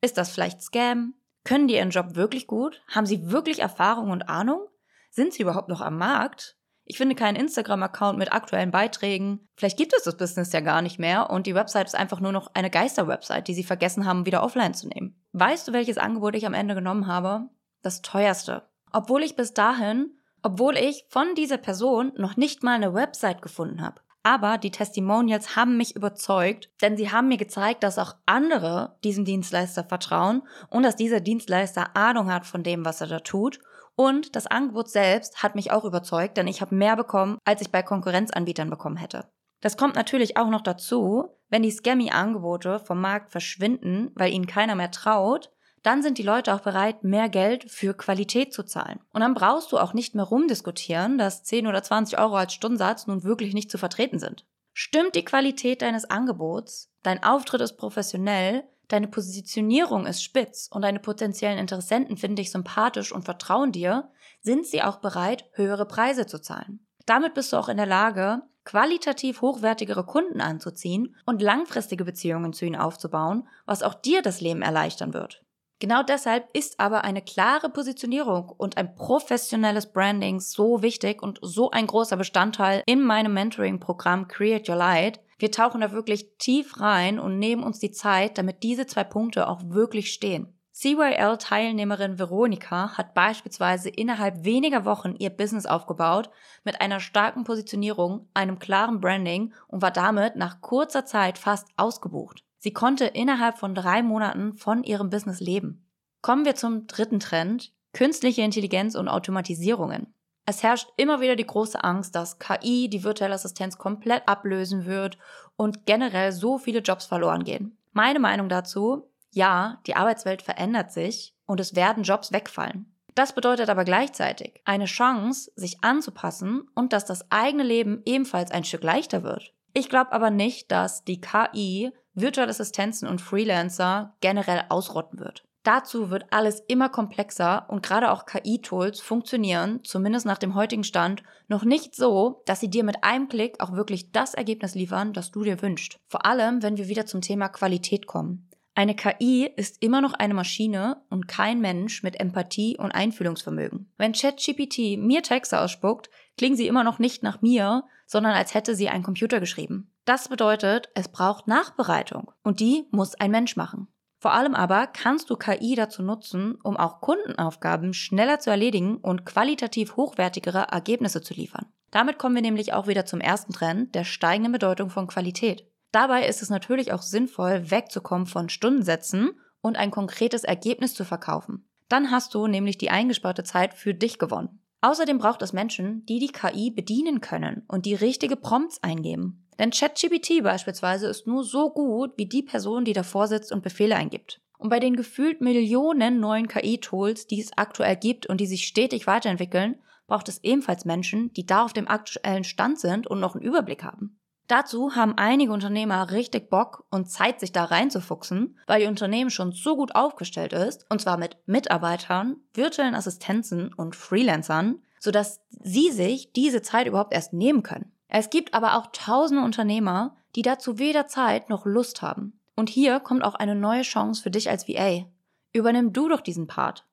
Ist 0.00 0.16
das 0.16 0.30
vielleicht 0.30 0.62
Scam? 0.62 1.12
Können 1.44 1.68
die 1.68 1.74
ihren 1.74 1.90
Job 1.90 2.14
wirklich 2.14 2.46
gut? 2.46 2.82
Haben 2.88 3.04
sie 3.04 3.30
wirklich 3.30 3.58
Erfahrung 3.58 4.08
und 4.08 4.30
Ahnung? 4.30 4.66
Sind 5.10 5.34
sie 5.34 5.42
überhaupt 5.42 5.68
noch 5.68 5.82
am 5.82 5.98
Markt? 5.98 6.56
Ich 6.92 6.98
finde 6.98 7.14
keinen 7.14 7.36
Instagram-Account 7.36 8.18
mit 8.18 8.32
aktuellen 8.32 8.70
Beiträgen. 8.70 9.48
Vielleicht 9.56 9.78
gibt 9.78 9.94
es 9.96 10.02
das 10.02 10.18
Business 10.18 10.52
ja 10.52 10.60
gar 10.60 10.82
nicht 10.82 10.98
mehr 10.98 11.30
und 11.30 11.46
die 11.46 11.54
Website 11.54 11.86
ist 11.86 11.94
einfach 11.94 12.20
nur 12.20 12.32
noch 12.32 12.50
eine 12.52 12.68
Geister-Website, 12.68 13.48
die 13.48 13.54
sie 13.54 13.64
vergessen 13.64 14.04
haben, 14.04 14.26
wieder 14.26 14.42
offline 14.42 14.74
zu 14.74 14.88
nehmen. 14.88 15.16
Weißt 15.32 15.66
du, 15.66 15.72
welches 15.72 15.96
Angebot 15.96 16.36
ich 16.36 16.44
am 16.44 16.52
Ende 16.52 16.74
genommen 16.74 17.06
habe? 17.06 17.48
Das 17.80 18.02
teuerste. 18.02 18.68
Obwohl 18.92 19.22
ich 19.22 19.36
bis 19.36 19.54
dahin 19.54 20.10
obwohl 20.42 20.76
ich 20.76 21.06
von 21.08 21.34
dieser 21.36 21.56
Person 21.56 22.12
noch 22.16 22.36
nicht 22.36 22.62
mal 22.62 22.74
eine 22.74 22.94
Website 22.94 23.42
gefunden 23.42 23.80
habe. 23.80 24.00
Aber 24.24 24.58
die 24.58 24.70
Testimonials 24.70 25.56
haben 25.56 25.76
mich 25.76 25.96
überzeugt, 25.96 26.70
denn 26.80 26.96
sie 26.96 27.10
haben 27.10 27.28
mir 27.28 27.38
gezeigt, 27.38 27.82
dass 27.82 27.98
auch 27.98 28.14
andere 28.26 28.96
diesem 29.02 29.24
Dienstleister 29.24 29.84
vertrauen 29.84 30.42
und 30.68 30.84
dass 30.84 30.94
dieser 30.94 31.20
Dienstleister 31.20 31.96
Ahnung 31.96 32.32
hat 32.32 32.46
von 32.46 32.62
dem, 32.62 32.84
was 32.84 33.00
er 33.00 33.08
da 33.08 33.20
tut. 33.20 33.58
Und 33.96 34.36
das 34.36 34.46
Angebot 34.46 34.88
selbst 34.88 35.42
hat 35.42 35.54
mich 35.54 35.70
auch 35.70 35.84
überzeugt, 35.84 36.36
denn 36.36 36.46
ich 36.46 36.60
habe 36.60 36.74
mehr 36.74 36.96
bekommen, 36.96 37.38
als 37.44 37.60
ich 37.60 37.70
bei 37.70 37.82
Konkurrenzanbietern 37.82 38.70
bekommen 38.70 38.96
hätte. 38.96 39.30
Das 39.60 39.76
kommt 39.76 39.94
natürlich 39.94 40.36
auch 40.36 40.48
noch 40.48 40.62
dazu, 40.62 41.28
wenn 41.48 41.62
die 41.62 41.70
Scammy-Angebote 41.70 42.80
vom 42.80 43.00
Markt 43.00 43.30
verschwinden, 43.30 44.10
weil 44.14 44.32
ihnen 44.32 44.46
keiner 44.46 44.74
mehr 44.74 44.90
traut, 44.90 45.50
dann 45.82 46.02
sind 46.02 46.18
die 46.18 46.22
Leute 46.22 46.54
auch 46.54 46.60
bereit, 46.60 47.04
mehr 47.04 47.28
Geld 47.28 47.70
für 47.70 47.94
Qualität 47.94 48.52
zu 48.52 48.64
zahlen. 48.64 49.00
Und 49.12 49.20
dann 49.20 49.34
brauchst 49.34 49.72
du 49.72 49.78
auch 49.78 49.94
nicht 49.94 50.14
mehr 50.14 50.24
rumdiskutieren, 50.24 51.18
dass 51.18 51.42
10 51.42 51.66
oder 51.66 51.82
20 51.82 52.18
Euro 52.18 52.36
als 52.36 52.52
Stundensatz 52.52 53.06
nun 53.06 53.24
wirklich 53.24 53.52
nicht 53.52 53.70
zu 53.70 53.78
vertreten 53.78 54.18
sind. 54.18 54.44
Stimmt 54.72 55.14
die 55.16 55.24
Qualität 55.24 55.82
deines 55.82 56.08
Angebots, 56.08 56.90
dein 57.02 57.22
Auftritt 57.22 57.60
ist 57.60 57.76
professionell, 57.76 58.64
deine 58.92 59.08
Positionierung 59.08 60.06
ist 60.06 60.22
spitz 60.22 60.68
und 60.70 60.82
deine 60.82 61.00
potenziellen 61.00 61.58
Interessenten 61.58 62.16
finden 62.16 62.36
dich 62.36 62.50
sympathisch 62.50 63.12
und 63.12 63.24
vertrauen 63.24 63.72
dir, 63.72 64.10
sind 64.40 64.66
sie 64.66 64.82
auch 64.82 64.96
bereit, 64.96 65.46
höhere 65.52 65.86
Preise 65.86 66.26
zu 66.26 66.40
zahlen. 66.40 66.86
Damit 67.06 67.34
bist 67.34 67.52
du 67.52 67.56
auch 67.56 67.68
in 67.68 67.76
der 67.76 67.86
Lage, 67.86 68.42
qualitativ 68.64 69.40
hochwertigere 69.40 70.04
Kunden 70.04 70.40
anzuziehen 70.40 71.16
und 71.26 71.42
langfristige 71.42 72.04
Beziehungen 72.04 72.52
zu 72.52 72.64
ihnen 72.64 72.76
aufzubauen, 72.76 73.48
was 73.66 73.82
auch 73.82 73.94
dir 73.94 74.22
das 74.22 74.40
Leben 74.40 74.62
erleichtern 74.62 75.14
wird. 75.14 75.44
Genau 75.82 76.04
deshalb 76.04 76.48
ist 76.52 76.78
aber 76.78 77.02
eine 77.02 77.22
klare 77.22 77.68
Positionierung 77.68 78.50
und 78.50 78.76
ein 78.76 78.94
professionelles 78.94 79.90
Branding 79.90 80.38
so 80.38 80.80
wichtig 80.80 81.20
und 81.20 81.40
so 81.42 81.72
ein 81.72 81.88
großer 81.88 82.16
Bestandteil 82.16 82.84
in 82.86 83.02
meinem 83.02 83.34
Mentoring-Programm 83.34 84.28
Create 84.28 84.68
Your 84.68 84.76
Light. 84.76 85.18
Wir 85.40 85.50
tauchen 85.50 85.80
da 85.80 85.90
wirklich 85.90 86.36
tief 86.38 86.78
rein 86.78 87.18
und 87.18 87.40
nehmen 87.40 87.64
uns 87.64 87.80
die 87.80 87.90
Zeit, 87.90 88.38
damit 88.38 88.62
diese 88.62 88.86
zwei 88.86 89.02
Punkte 89.02 89.48
auch 89.48 89.60
wirklich 89.64 90.12
stehen. 90.12 90.56
CYL-Teilnehmerin 90.72 92.16
Veronika 92.16 92.96
hat 92.96 93.12
beispielsweise 93.12 93.88
innerhalb 93.88 94.44
weniger 94.44 94.84
Wochen 94.84 95.16
ihr 95.18 95.30
Business 95.30 95.66
aufgebaut 95.66 96.30
mit 96.62 96.80
einer 96.80 97.00
starken 97.00 97.42
Positionierung, 97.42 98.28
einem 98.34 98.60
klaren 98.60 99.00
Branding 99.00 99.52
und 99.66 99.82
war 99.82 99.90
damit 99.90 100.36
nach 100.36 100.60
kurzer 100.60 101.04
Zeit 101.04 101.38
fast 101.38 101.66
ausgebucht. 101.76 102.44
Sie 102.62 102.72
konnte 102.72 103.06
innerhalb 103.06 103.58
von 103.58 103.74
drei 103.74 104.04
Monaten 104.04 104.54
von 104.54 104.84
ihrem 104.84 105.10
Business 105.10 105.40
leben. 105.40 105.84
Kommen 106.20 106.44
wir 106.44 106.54
zum 106.54 106.86
dritten 106.86 107.18
Trend, 107.18 107.72
künstliche 107.92 108.42
Intelligenz 108.42 108.94
und 108.94 109.08
Automatisierungen. 109.08 110.14
Es 110.46 110.62
herrscht 110.62 110.88
immer 110.96 111.20
wieder 111.20 111.34
die 111.34 111.44
große 111.44 111.82
Angst, 111.82 112.14
dass 112.14 112.38
KI 112.38 112.88
die 112.88 113.02
virtuelle 113.02 113.34
Assistenz 113.34 113.78
komplett 113.78 114.28
ablösen 114.28 114.86
wird 114.86 115.18
und 115.56 115.86
generell 115.86 116.30
so 116.30 116.56
viele 116.56 116.78
Jobs 116.78 117.04
verloren 117.04 117.42
gehen. 117.42 117.76
Meine 117.90 118.20
Meinung 118.20 118.48
dazu, 118.48 119.08
Ja, 119.32 119.80
die 119.88 119.96
Arbeitswelt 119.96 120.42
verändert 120.42 120.92
sich 120.92 121.34
und 121.46 121.58
es 121.58 121.74
werden 121.74 122.04
Jobs 122.04 122.32
wegfallen. 122.32 122.94
Das 123.16 123.34
bedeutet 123.34 123.70
aber 123.70 123.84
gleichzeitig 123.84 124.60
eine 124.64 124.84
Chance, 124.84 125.50
sich 125.56 125.82
anzupassen 125.82 126.70
und 126.76 126.92
dass 126.92 127.06
das 127.06 127.28
eigene 127.32 127.64
Leben 127.64 128.02
ebenfalls 128.04 128.52
ein 128.52 128.62
Stück 128.62 128.84
leichter 128.84 129.24
wird. 129.24 129.52
Ich 129.74 129.88
glaube 129.88 130.12
aber 130.12 130.30
nicht, 130.30 130.70
dass 130.70 131.02
die 131.02 131.20
KI 131.20 131.92
virtuelle 132.14 132.50
Assistenzen 132.50 133.08
und 133.08 133.20
Freelancer 133.20 134.14
generell 134.20 134.64
ausrotten 134.68 135.18
wird. 135.18 135.44
Dazu 135.62 136.10
wird 136.10 136.26
alles 136.30 136.60
immer 136.66 136.88
komplexer 136.88 137.66
und 137.68 137.84
gerade 137.84 138.10
auch 138.10 138.26
KI-Tools 138.26 139.00
funktionieren, 139.00 139.80
zumindest 139.84 140.26
nach 140.26 140.38
dem 140.38 140.56
heutigen 140.56 140.82
Stand, 140.82 141.22
noch 141.46 141.62
nicht 141.64 141.94
so, 141.94 142.42
dass 142.46 142.58
sie 142.58 142.68
dir 142.68 142.82
mit 142.82 143.04
einem 143.04 143.28
Klick 143.28 143.60
auch 143.60 143.72
wirklich 143.72 144.10
das 144.10 144.34
Ergebnis 144.34 144.74
liefern, 144.74 145.12
das 145.12 145.30
du 145.30 145.44
dir 145.44 145.62
wünschst. 145.62 145.98
Vor 146.08 146.26
allem, 146.26 146.64
wenn 146.64 146.78
wir 146.78 146.88
wieder 146.88 147.06
zum 147.06 147.20
Thema 147.20 147.48
Qualität 147.48 148.06
kommen. 148.06 148.48
Eine 148.74 148.96
KI 148.96 149.50
ist 149.54 149.82
immer 149.82 150.00
noch 150.00 150.14
eine 150.14 150.34
Maschine 150.34 151.02
und 151.10 151.28
kein 151.28 151.60
Mensch 151.60 152.02
mit 152.02 152.18
Empathie 152.18 152.78
und 152.78 152.90
Einfühlungsvermögen. 152.90 153.92
Wenn 153.98 154.14
ChatGPT 154.14 154.98
mir 154.98 155.22
Texte 155.22 155.60
ausspuckt, 155.60 156.08
klingen 156.38 156.56
sie 156.56 156.66
immer 156.66 156.82
noch 156.82 156.98
nicht 156.98 157.22
nach 157.22 157.42
mir, 157.42 157.84
sondern 158.06 158.32
als 158.32 158.54
hätte 158.54 158.74
sie 158.74 158.88
ein 158.88 159.02
Computer 159.02 159.40
geschrieben. 159.40 159.91
Das 160.04 160.28
bedeutet, 160.28 160.88
es 160.94 161.08
braucht 161.08 161.46
Nachbereitung 161.46 162.32
und 162.42 162.60
die 162.60 162.86
muss 162.90 163.14
ein 163.14 163.30
Mensch 163.30 163.56
machen. 163.56 163.86
Vor 164.18 164.32
allem 164.32 164.54
aber 164.54 164.86
kannst 164.86 165.30
du 165.30 165.36
KI 165.36 165.74
dazu 165.74 166.02
nutzen, 166.02 166.56
um 166.62 166.76
auch 166.76 167.00
Kundenaufgaben 167.00 167.92
schneller 167.92 168.38
zu 168.38 168.50
erledigen 168.50 168.96
und 168.98 169.24
qualitativ 169.24 169.96
hochwertigere 169.96 170.68
Ergebnisse 170.70 171.22
zu 171.22 171.34
liefern. 171.34 171.66
Damit 171.90 172.18
kommen 172.18 172.34
wir 172.34 172.42
nämlich 172.42 172.72
auch 172.72 172.86
wieder 172.86 173.04
zum 173.04 173.20
ersten 173.20 173.52
Trend 173.52 173.94
der 173.94 174.04
steigenden 174.04 174.52
Bedeutung 174.52 174.90
von 174.90 175.06
Qualität. 175.06 175.68
Dabei 175.92 176.26
ist 176.26 176.40
es 176.40 176.50
natürlich 176.50 176.92
auch 176.92 177.02
sinnvoll, 177.02 177.70
wegzukommen 177.70 178.26
von 178.26 178.48
Stundensätzen 178.48 179.32
und 179.60 179.76
ein 179.76 179.90
konkretes 179.90 180.44
Ergebnis 180.44 180.94
zu 180.94 181.04
verkaufen. 181.04 181.68
Dann 181.88 182.10
hast 182.10 182.34
du 182.34 182.46
nämlich 182.46 182.78
die 182.78 182.90
eingesparte 182.90 183.44
Zeit 183.44 183.74
für 183.74 183.92
dich 183.92 184.18
gewonnen. 184.18 184.60
Außerdem 184.80 185.18
braucht 185.18 185.42
es 185.42 185.52
Menschen, 185.52 186.06
die 186.06 186.18
die 186.18 186.32
KI 186.32 186.70
bedienen 186.70 187.20
können 187.20 187.64
und 187.68 187.86
die 187.86 187.94
richtige 187.94 188.36
Prompts 188.36 188.82
eingeben. 188.82 189.41
Denn 189.58 189.70
ChatGPT 189.70 190.42
beispielsweise 190.42 191.06
ist 191.06 191.26
nur 191.26 191.44
so 191.44 191.70
gut 191.70 192.12
wie 192.16 192.26
die 192.26 192.42
Person, 192.42 192.84
die 192.84 192.92
davor 192.92 193.28
sitzt 193.28 193.52
und 193.52 193.62
Befehle 193.62 193.96
eingibt. 193.96 194.40
Und 194.58 194.68
bei 194.68 194.78
den 194.78 194.96
gefühlt 194.96 195.40
Millionen 195.40 196.20
neuen 196.20 196.48
KI-Tools, 196.48 197.26
die 197.26 197.40
es 197.40 197.50
aktuell 197.56 197.96
gibt 197.96 198.26
und 198.26 198.40
die 198.40 198.46
sich 198.46 198.64
stetig 198.66 199.06
weiterentwickeln, 199.06 199.80
braucht 200.06 200.28
es 200.28 200.42
ebenfalls 200.44 200.84
Menschen, 200.84 201.32
die 201.32 201.46
da 201.46 201.64
auf 201.64 201.72
dem 201.72 201.88
aktuellen 201.88 202.44
Stand 202.44 202.78
sind 202.78 203.06
und 203.06 203.20
noch 203.20 203.34
einen 203.34 203.44
Überblick 203.44 203.82
haben. 203.82 204.18
Dazu 204.48 204.94
haben 204.94 205.14
einige 205.16 205.52
Unternehmer 205.52 206.10
richtig 206.10 206.50
Bock 206.50 206.84
und 206.90 207.10
Zeit, 207.10 207.40
sich 207.40 207.52
da 207.52 207.64
reinzufuchsen, 207.64 208.58
weil 208.66 208.82
ihr 208.82 208.88
Unternehmen 208.88 209.30
schon 209.30 209.52
so 209.52 209.76
gut 209.76 209.94
aufgestellt 209.94 210.52
ist, 210.52 210.84
und 210.90 211.00
zwar 211.00 211.16
mit 211.16 211.38
Mitarbeitern, 211.46 212.36
virtuellen 212.52 212.94
Assistenzen 212.94 213.72
und 213.72 213.96
Freelancern, 213.96 214.82
sodass 215.00 215.40
sie 215.48 215.90
sich 215.90 216.32
diese 216.32 216.60
Zeit 216.60 216.86
überhaupt 216.86 217.14
erst 217.14 217.32
nehmen 217.32 217.62
können. 217.62 217.92
Es 218.14 218.28
gibt 218.28 218.52
aber 218.52 218.76
auch 218.76 218.88
tausende 218.92 219.42
Unternehmer, 219.42 220.14
die 220.36 220.42
dazu 220.42 220.78
weder 220.78 221.06
Zeit 221.06 221.48
noch 221.48 221.64
Lust 221.64 222.02
haben. 222.02 222.38
Und 222.54 222.68
hier 222.68 223.00
kommt 223.00 223.24
auch 223.24 223.34
eine 223.34 223.54
neue 223.54 223.80
Chance 223.80 224.22
für 224.22 224.30
dich 224.30 224.50
als 224.50 224.68
VA. 224.68 225.06
Übernimm 225.54 225.94
du 225.94 226.10
doch 226.10 226.20
diesen 226.20 226.46
Part. 226.46 226.84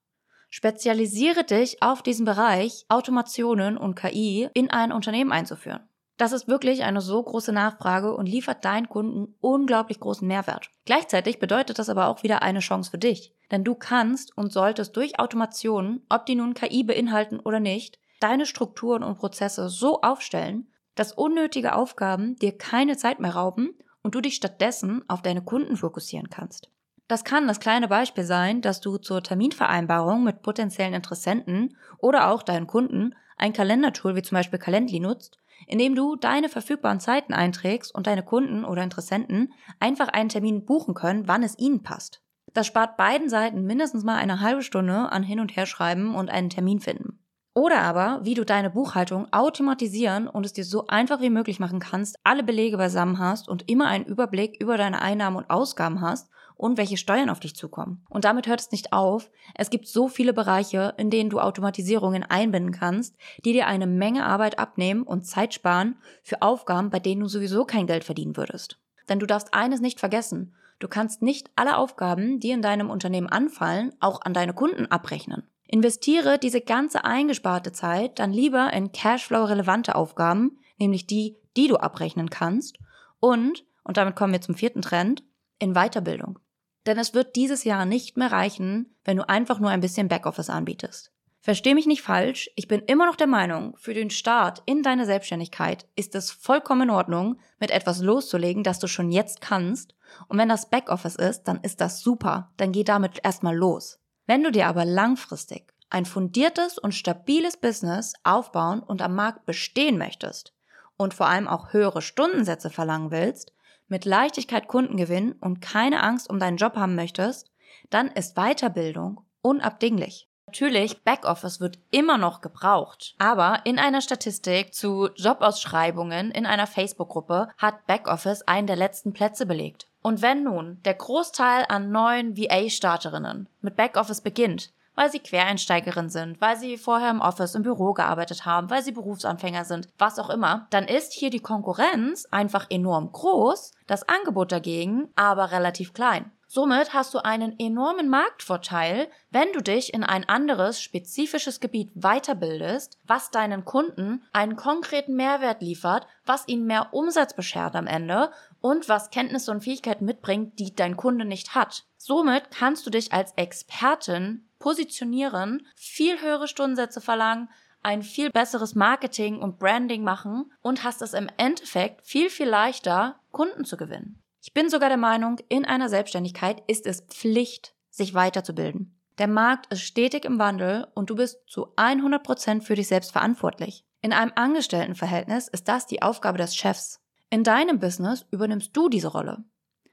Spezialisiere 0.49 1.43
dich 1.43 1.83
auf 1.83 2.01
diesen 2.03 2.23
Bereich, 2.23 2.85
Automationen 2.87 3.77
und 3.77 3.95
KI 3.95 4.47
in 4.53 4.69
ein 4.69 4.93
Unternehmen 4.93 5.33
einzuführen. 5.33 5.81
Das 6.15 6.31
ist 6.31 6.47
wirklich 6.47 6.83
eine 6.83 7.01
so 7.01 7.21
große 7.21 7.51
Nachfrage 7.51 8.15
und 8.15 8.25
liefert 8.25 8.63
deinen 8.63 8.87
Kunden 8.87 9.35
unglaublich 9.41 9.99
großen 9.99 10.27
Mehrwert. 10.27 10.69
Gleichzeitig 10.85 11.39
bedeutet 11.39 11.79
das 11.79 11.89
aber 11.89 12.07
auch 12.07 12.23
wieder 12.23 12.43
eine 12.43 12.59
Chance 12.59 12.91
für 12.91 12.97
dich. 12.97 13.33
Denn 13.51 13.65
du 13.65 13.75
kannst 13.75 14.37
und 14.37 14.53
solltest 14.53 14.95
durch 14.95 15.19
Automationen, 15.19 16.05
ob 16.07 16.25
die 16.25 16.35
nun 16.35 16.53
KI 16.53 16.85
beinhalten 16.85 17.41
oder 17.41 17.59
nicht, 17.59 17.99
deine 18.21 18.45
Strukturen 18.45 19.03
und 19.03 19.17
Prozesse 19.17 19.67
so 19.67 19.99
aufstellen, 19.99 20.69
dass 20.95 21.13
unnötige 21.13 21.75
Aufgaben 21.75 22.35
dir 22.35 22.57
keine 22.57 22.97
Zeit 22.97 23.19
mehr 23.19 23.35
rauben 23.35 23.77
und 24.01 24.15
du 24.15 24.21
dich 24.21 24.35
stattdessen 24.35 25.03
auf 25.07 25.21
deine 25.21 25.41
Kunden 25.41 25.77
fokussieren 25.77 26.29
kannst. 26.29 26.69
Das 27.07 27.23
kann 27.23 27.47
das 27.47 27.59
kleine 27.59 27.87
Beispiel 27.87 28.23
sein, 28.23 28.61
dass 28.61 28.81
du 28.81 28.97
zur 28.97 29.23
Terminvereinbarung 29.23 30.23
mit 30.23 30.43
potenziellen 30.43 30.93
Interessenten 30.93 31.75
oder 31.97 32.29
auch 32.29 32.43
deinen 32.43 32.67
Kunden 32.67 33.15
ein 33.35 33.53
Kalendertool 33.53 34.15
wie 34.15 34.21
zum 34.21 34.35
Beispiel 34.35 34.59
Calendly 34.59 34.99
nutzt, 34.99 35.37
in 35.65 35.79
dem 35.79 35.95
du 35.95 36.15
deine 36.15 36.49
verfügbaren 36.49 36.99
Zeiten 36.99 37.33
einträgst 37.33 37.93
und 37.93 38.05
deine 38.05 38.23
Kunden 38.23 38.63
oder 38.63 38.83
Interessenten 38.83 39.51
einfach 39.79 40.09
einen 40.09 40.29
Termin 40.29 40.65
buchen 40.65 40.93
können, 40.93 41.27
wann 41.27 41.43
es 41.43 41.57
ihnen 41.57 41.81
passt. 41.81 42.21
Das 42.53 42.67
spart 42.67 42.97
beiden 42.97 43.29
Seiten 43.29 43.63
mindestens 43.63 44.03
mal 44.03 44.15
eine 44.15 44.39
halbe 44.39 44.61
Stunde 44.61 45.11
an 45.11 45.23
Hin- 45.23 45.39
und 45.39 45.55
Herschreiben 45.55 46.15
und 46.15 46.29
einen 46.29 46.49
Termin 46.49 46.79
finden. 46.79 47.18
Oder 47.59 47.81
aber, 47.81 48.21
wie 48.23 48.35
du 48.35 48.45
deine 48.45 48.69
Buchhaltung 48.69 49.27
automatisieren 49.33 50.29
und 50.29 50.45
es 50.45 50.53
dir 50.53 50.63
so 50.63 50.87
einfach 50.87 51.19
wie 51.19 51.29
möglich 51.29 51.59
machen 51.59 51.81
kannst, 51.81 52.15
alle 52.23 52.41
Belege 52.41 52.77
beisammen 52.77 53.19
hast 53.19 53.49
und 53.49 53.69
immer 53.69 53.87
einen 53.87 54.05
Überblick 54.05 54.55
über 54.61 54.77
deine 54.77 55.01
Einnahmen 55.01 55.35
und 55.35 55.49
Ausgaben 55.49 55.99
hast 55.99 56.29
und 56.55 56.77
welche 56.77 56.95
Steuern 56.95 57.29
auf 57.29 57.41
dich 57.41 57.57
zukommen. 57.57 58.05
Und 58.07 58.23
damit 58.23 58.47
hört 58.47 58.61
es 58.61 58.71
nicht 58.71 58.93
auf. 58.93 59.29
Es 59.55 59.69
gibt 59.69 59.89
so 59.89 60.07
viele 60.07 60.31
Bereiche, 60.31 60.93
in 60.95 61.09
denen 61.09 61.29
du 61.29 61.41
Automatisierungen 61.41 62.23
einbinden 62.23 62.71
kannst, 62.71 63.17
die 63.43 63.51
dir 63.51 63.67
eine 63.67 63.87
Menge 63.87 64.25
Arbeit 64.25 64.57
abnehmen 64.57 65.03
und 65.03 65.25
Zeit 65.25 65.53
sparen 65.53 65.97
für 66.23 66.41
Aufgaben, 66.41 66.89
bei 66.89 66.99
denen 66.99 67.19
du 67.19 67.27
sowieso 67.27 67.65
kein 67.65 67.87
Geld 67.87 68.05
verdienen 68.05 68.37
würdest. 68.37 68.79
Denn 69.09 69.19
du 69.19 69.25
darfst 69.25 69.53
eines 69.53 69.81
nicht 69.81 69.99
vergessen. 69.99 70.55
Du 70.79 70.87
kannst 70.87 71.21
nicht 71.21 71.51
alle 71.57 71.75
Aufgaben, 71.75 72.39
die 72.39 72.51
in 72.51 72.61
deinem 72.61 72.89
Unternehmen 72.89 73.27
anfallen, 73.27 73.91
auch 73.99 74.21
an 74.21 74.33
deine 74.33 74.53
Kunden 74.53 74.85
abrechnen. 74.85 75.43
Investiere 75.71 76.39
diese 76.39 76.61
ganze 76.61 77.05
eingesparte 77.05 77.71
Zeit 77.71 78.17
dann 78.17 78.33
lieber 78.33 78.73
in 78.73 78.91
Cashflow-relevante 78.91 79.93
Aufgaben, 79.93 80.57
nämlich 80.79 81.05
die, 81.05 81.37
die 81.55 81.67
du 81.67 81.77
abrechnen 81.77 82.31
kannst, 82.31 82.79
und, 83.19 83.65
und 83.83 83.97
damit 83.97 84.15
kommen 84.15 84.33
wir 84.33 84.41
zum 84.41 84.55
vierten 84.55 84.81
Trend, 84.81 85.23
in 85.59 85.75
Weiterbildung. 85.75 86.39
Denn 86.87 86.97
es 86.97 87.13
wird 87.13 87.35
dieses 87.35 87.65
Jahr 87.65 87.85
nicht 87.85 88.17
mehr 88.17 88.31
reichen, 88.31 88.95
wenn 89.03 89.17
du 89.17 89.29
einfach 89.29 89.59
nur 89.59 89.69
ein 89.69 89.81
bisschen 89.81 90.07
Backoffice 90.07 90.49
anbietest. 90.49 91.11
Versteh 91.39 91.75
mich 91.75 91.85
nicht 91.85 92.01
falsch, 92.01 92.49
ich 92.55 92.67
bin 92.67 92.81
immer 92.81 93.05
noch 93.05 93.15
der 93.15 93.27
Meinung, 93.27 93.77
für 93.77 93.93
den 93.93 94.09
Start 94.09 94.63
in 94.65 94.81
deine 94.81 95.05
Selbstständigkeit 95.05 95.87
ist 95.95 96.15
es 96.15 96.31
vollkommen 96.31 96.83
in 96.83 96.89
Ordnung, 96.89 97.39
mit 97.59 97.69
etwas 97.69 98.01
loszulegen, 98.01 98.63
das 98.63 98.79
du 98.79 98.87
schon 98.87 99.11
jetzt 99.11 99.39
kannst. 99.39 99.93
Und 100.29 100.39
wenn 100.39 100.49
das 100.49 100.71
Backoffice 100.71 101.15
ist, 101.15 101.43
dann 101.43 101.59
ist 101.61 101.79
das 101.79 102.01
super, 102.01 102.51
dann 102.57 102.71
geh 102.71 102.83
damit 102.83 103.19
erstmal 103.23 103.55
los. 103.55 103.98
Wenn 104.29 104.43
du 104.43 104.51
dir 104.51 104.67
aber 104.67 104.85
langfristig 104.85 105.73
ein 105.89 106.05
fundiertes 106.05 106.77
und 106.77 106.93
stabiles 106.93 107.57
Business 107.57 108.13
aufbauen 108.23 108.79
und 108.79 109.01
am 109.01 109.15
Markt 109.15 109.47
bestehen 109.47 109.97
möchtest 109.97 110.53
und 110.97 111.15
vor 111.15 111.25
allem 111.25 111.47
auch 111.47 111.73
höhere 111.73 112.03
Stundensätze 112.03 112.69
verlangen 112.69 113.09
willst, 113.09 113.53
mit 113.87 114.05
Leichtigkeit 114.05 114.67
Kunden 114.67 114.97
gewinnen 114.97 115.31
und 115.41 115.61
keine 115.61 116.03
Angst 116.03 116.29
um 116.29 116.37
deinen 116.37 116.57
Job 116.57 116.75
haben 116.75 116.93
möchtest, 116.93 117.49
dann 117.89 118.07
ist 118.09 118.35
Weiterbildung 118.35 119.25
unabdinglich. 119.41 120.29
Natürlich, 120.45 121.03
Backoffice 121.03 121.59
wird 121.59 121.79
immer 121.89 122.19
noch 122.19 122.41
gebraucht. 122.41 123.15
Aber 123.17 123.61
in 123.63 123.79
einer 123.79 124.01
Statistik 124.01 124.75
zu 124.75 125.09
Jobausschreibungen 125.15 126.29
in 126.29 126.45
einer 126.45 126.67
Facebook-Gruppe 126.67 127.49
hat 127.57 127.87
Backoffice 127.87 128.43
einen 128.43 128.67
der 128.67 128.75
letzten 128.75 129.11
Plätze 129.11 129.47
belegt. 129.47 129.88
Und 130.01 130.21
wenn 130.21 130.43
nun 130.43 130.79
der 130.85 130.93
Großteil 130.93 131.65
an 131.67 131.91
neuen 131.91 132.37
VA-Starterinnen 132.37 133.49
mit 133.61 133.75
Backoffice 133.75 134.21
beginnt, 134.21 134.71
weil 134.95 135.11
sie 135.11 135.19
Quereinsteigerinnen 135.19 136.09
sind, 136.09 136.41
weil 136.41 136.57
sie 136.57 136.77
vorher 136.77 137.09
im 137.09 137.21
Office, 137.21 137.55
im 137.55 137.63
Büro 137.63 137.93
gearbeitet 137.93 138.45
haben, 138.45 138.69
weil 138.69 138.83
sie 138.83 138.91
Berufsanfänger 138.91 139.63
sind, 139.63 139.87
was 139.97 140.19
auch 140.19 140.29
immer, 140.29 140.67
dann 140.71 140.85
ist 140.85 141.13
hier 141.13 141.29
die 141.29 141.39
Konkurrenz 141.39 142.27
einfach 142.31 142.67
enorm 142.69 143.11
groß, 143.11 143.71
das 143.87 144.07
Angebot 144.09 144.51
dagegen 144.51 145.07
aber 145.15 145.51
relativ 145.51 145.93
klein. 145.93 146.31
Somit 146.51 146.95
hast 146.95 147.13
du 147.13 147.19
einen 147.19 147.59
enormen 147.59 148.09
Marktvorteil, 148.09 149.07
wenn 149.29 149.53
du 149.53 149.61
dich 149.61 149.93
in 149.93 150.03
ein 150.03 150.27
anderes 150.27 150.81
spezifisches 150.81 151.59
Gebiet 151.59 151.91
weiterbildest, 151.93 152.97
was 153.05 153.29
deinen 153.29 153.65
Kunden 153.65 154.23
einen 154.33 154.55
konkreten 154.55 155.15
Mehrwert 155.15 155.61
liefert, 155.61 156.07
was 156.25 156.47
ihnen 156.47 156.65
mehr 156.65 156.91
Umsatz 156.91 157.35
beschert 157.35 157.75
am 157.75 157.85
Ende 157.85 158.31
und 158.61 158.89
was 158.89 159.11
Kenntnisse 159.11 159.51
und 159.51 159.63
Fähigkeiten 159.63 160.05
mitbringt, 160.05 160.57
die 160.57 160.73
dein 160.73 160.97
Kunde 160.97 161.23
nicht 161.23 161.53
hat. 161.53 161.85
Somit 161.97 162.49
kannst 162.49 162.83
du 162.87 162.89
dich 162.89 163.13
als 163.13 163.33
Expertin 163.33 164.49
positionieren, 164.57 165.67
viel 165.75 166.19
höhere 166.19 166.47
Stundensätze 166.47 166.99
verlangen, 166.99 167.49
ein 167.83 168.01
viel 168.01 168.31
besseres 168.31 168.73
Marketing 168.73 169.37
und 169.37 169.59
Branding 169.59 170.03
machen 170.03 170.51
und 170.63 170.83
hast 170.83 171.03
es 171.03 171.13
im 171.13 171.29
Endeffekt 171.37 172.07
viel, 172.07 172.31
viel 172.31 172.49
leichter, 172.49 173.19
Kunden 173.31 173.65
zu 173.65 173.77
gewinnen. 173.77 174.19
Ich 174.41 174.53
bin 174.53 174.69
sogar 174.69 174.89
der 174.89 174.97
Meinung, 174.97 175.37
in 175.49 175.65
einer 175.65 175.89
Selbstständigkeit 175.89 176.63
ist 176.67 176.85
es 176.85 177.01
Pflicht, 177.01 177.75
sich 177.89 178.13
weiterzubilden. 178.13 178.99
Der 179.17 179.27
Markt 179.27 179.71
ist 179.71 179.81
stetig 179.81 180.23
im 180.25 180.39
Wandel 180.39 180.87
und 180.93 181.09
du 181.09 181.15
bist 181.15 181.39
zu 181.47 181.73
100 181.75 182.23
Prozent 182.23 182.63
für 182.63 182.75
dich 182.75 182.87
selbst 182.87 183.11
verantwortlich. 183.11 183.83
In 184.01 184.13
einem 184.13 184.31
Angestelltenverhältnis 184.35 185.49
ist 185.49 185.67
das 185.67 185.87
die 185.87 186.01
Aufgabe 186.01 186.37
des 186.37 186.55
Chefs. 186.55 187.01
In 187.29 187.43
deinem 187.43 187.79
Business 187.79 188.25
übernimmst 188.31 188.75
du 188.75 188.87
diese 188.87 189.09
Rolle. 189.09 189.43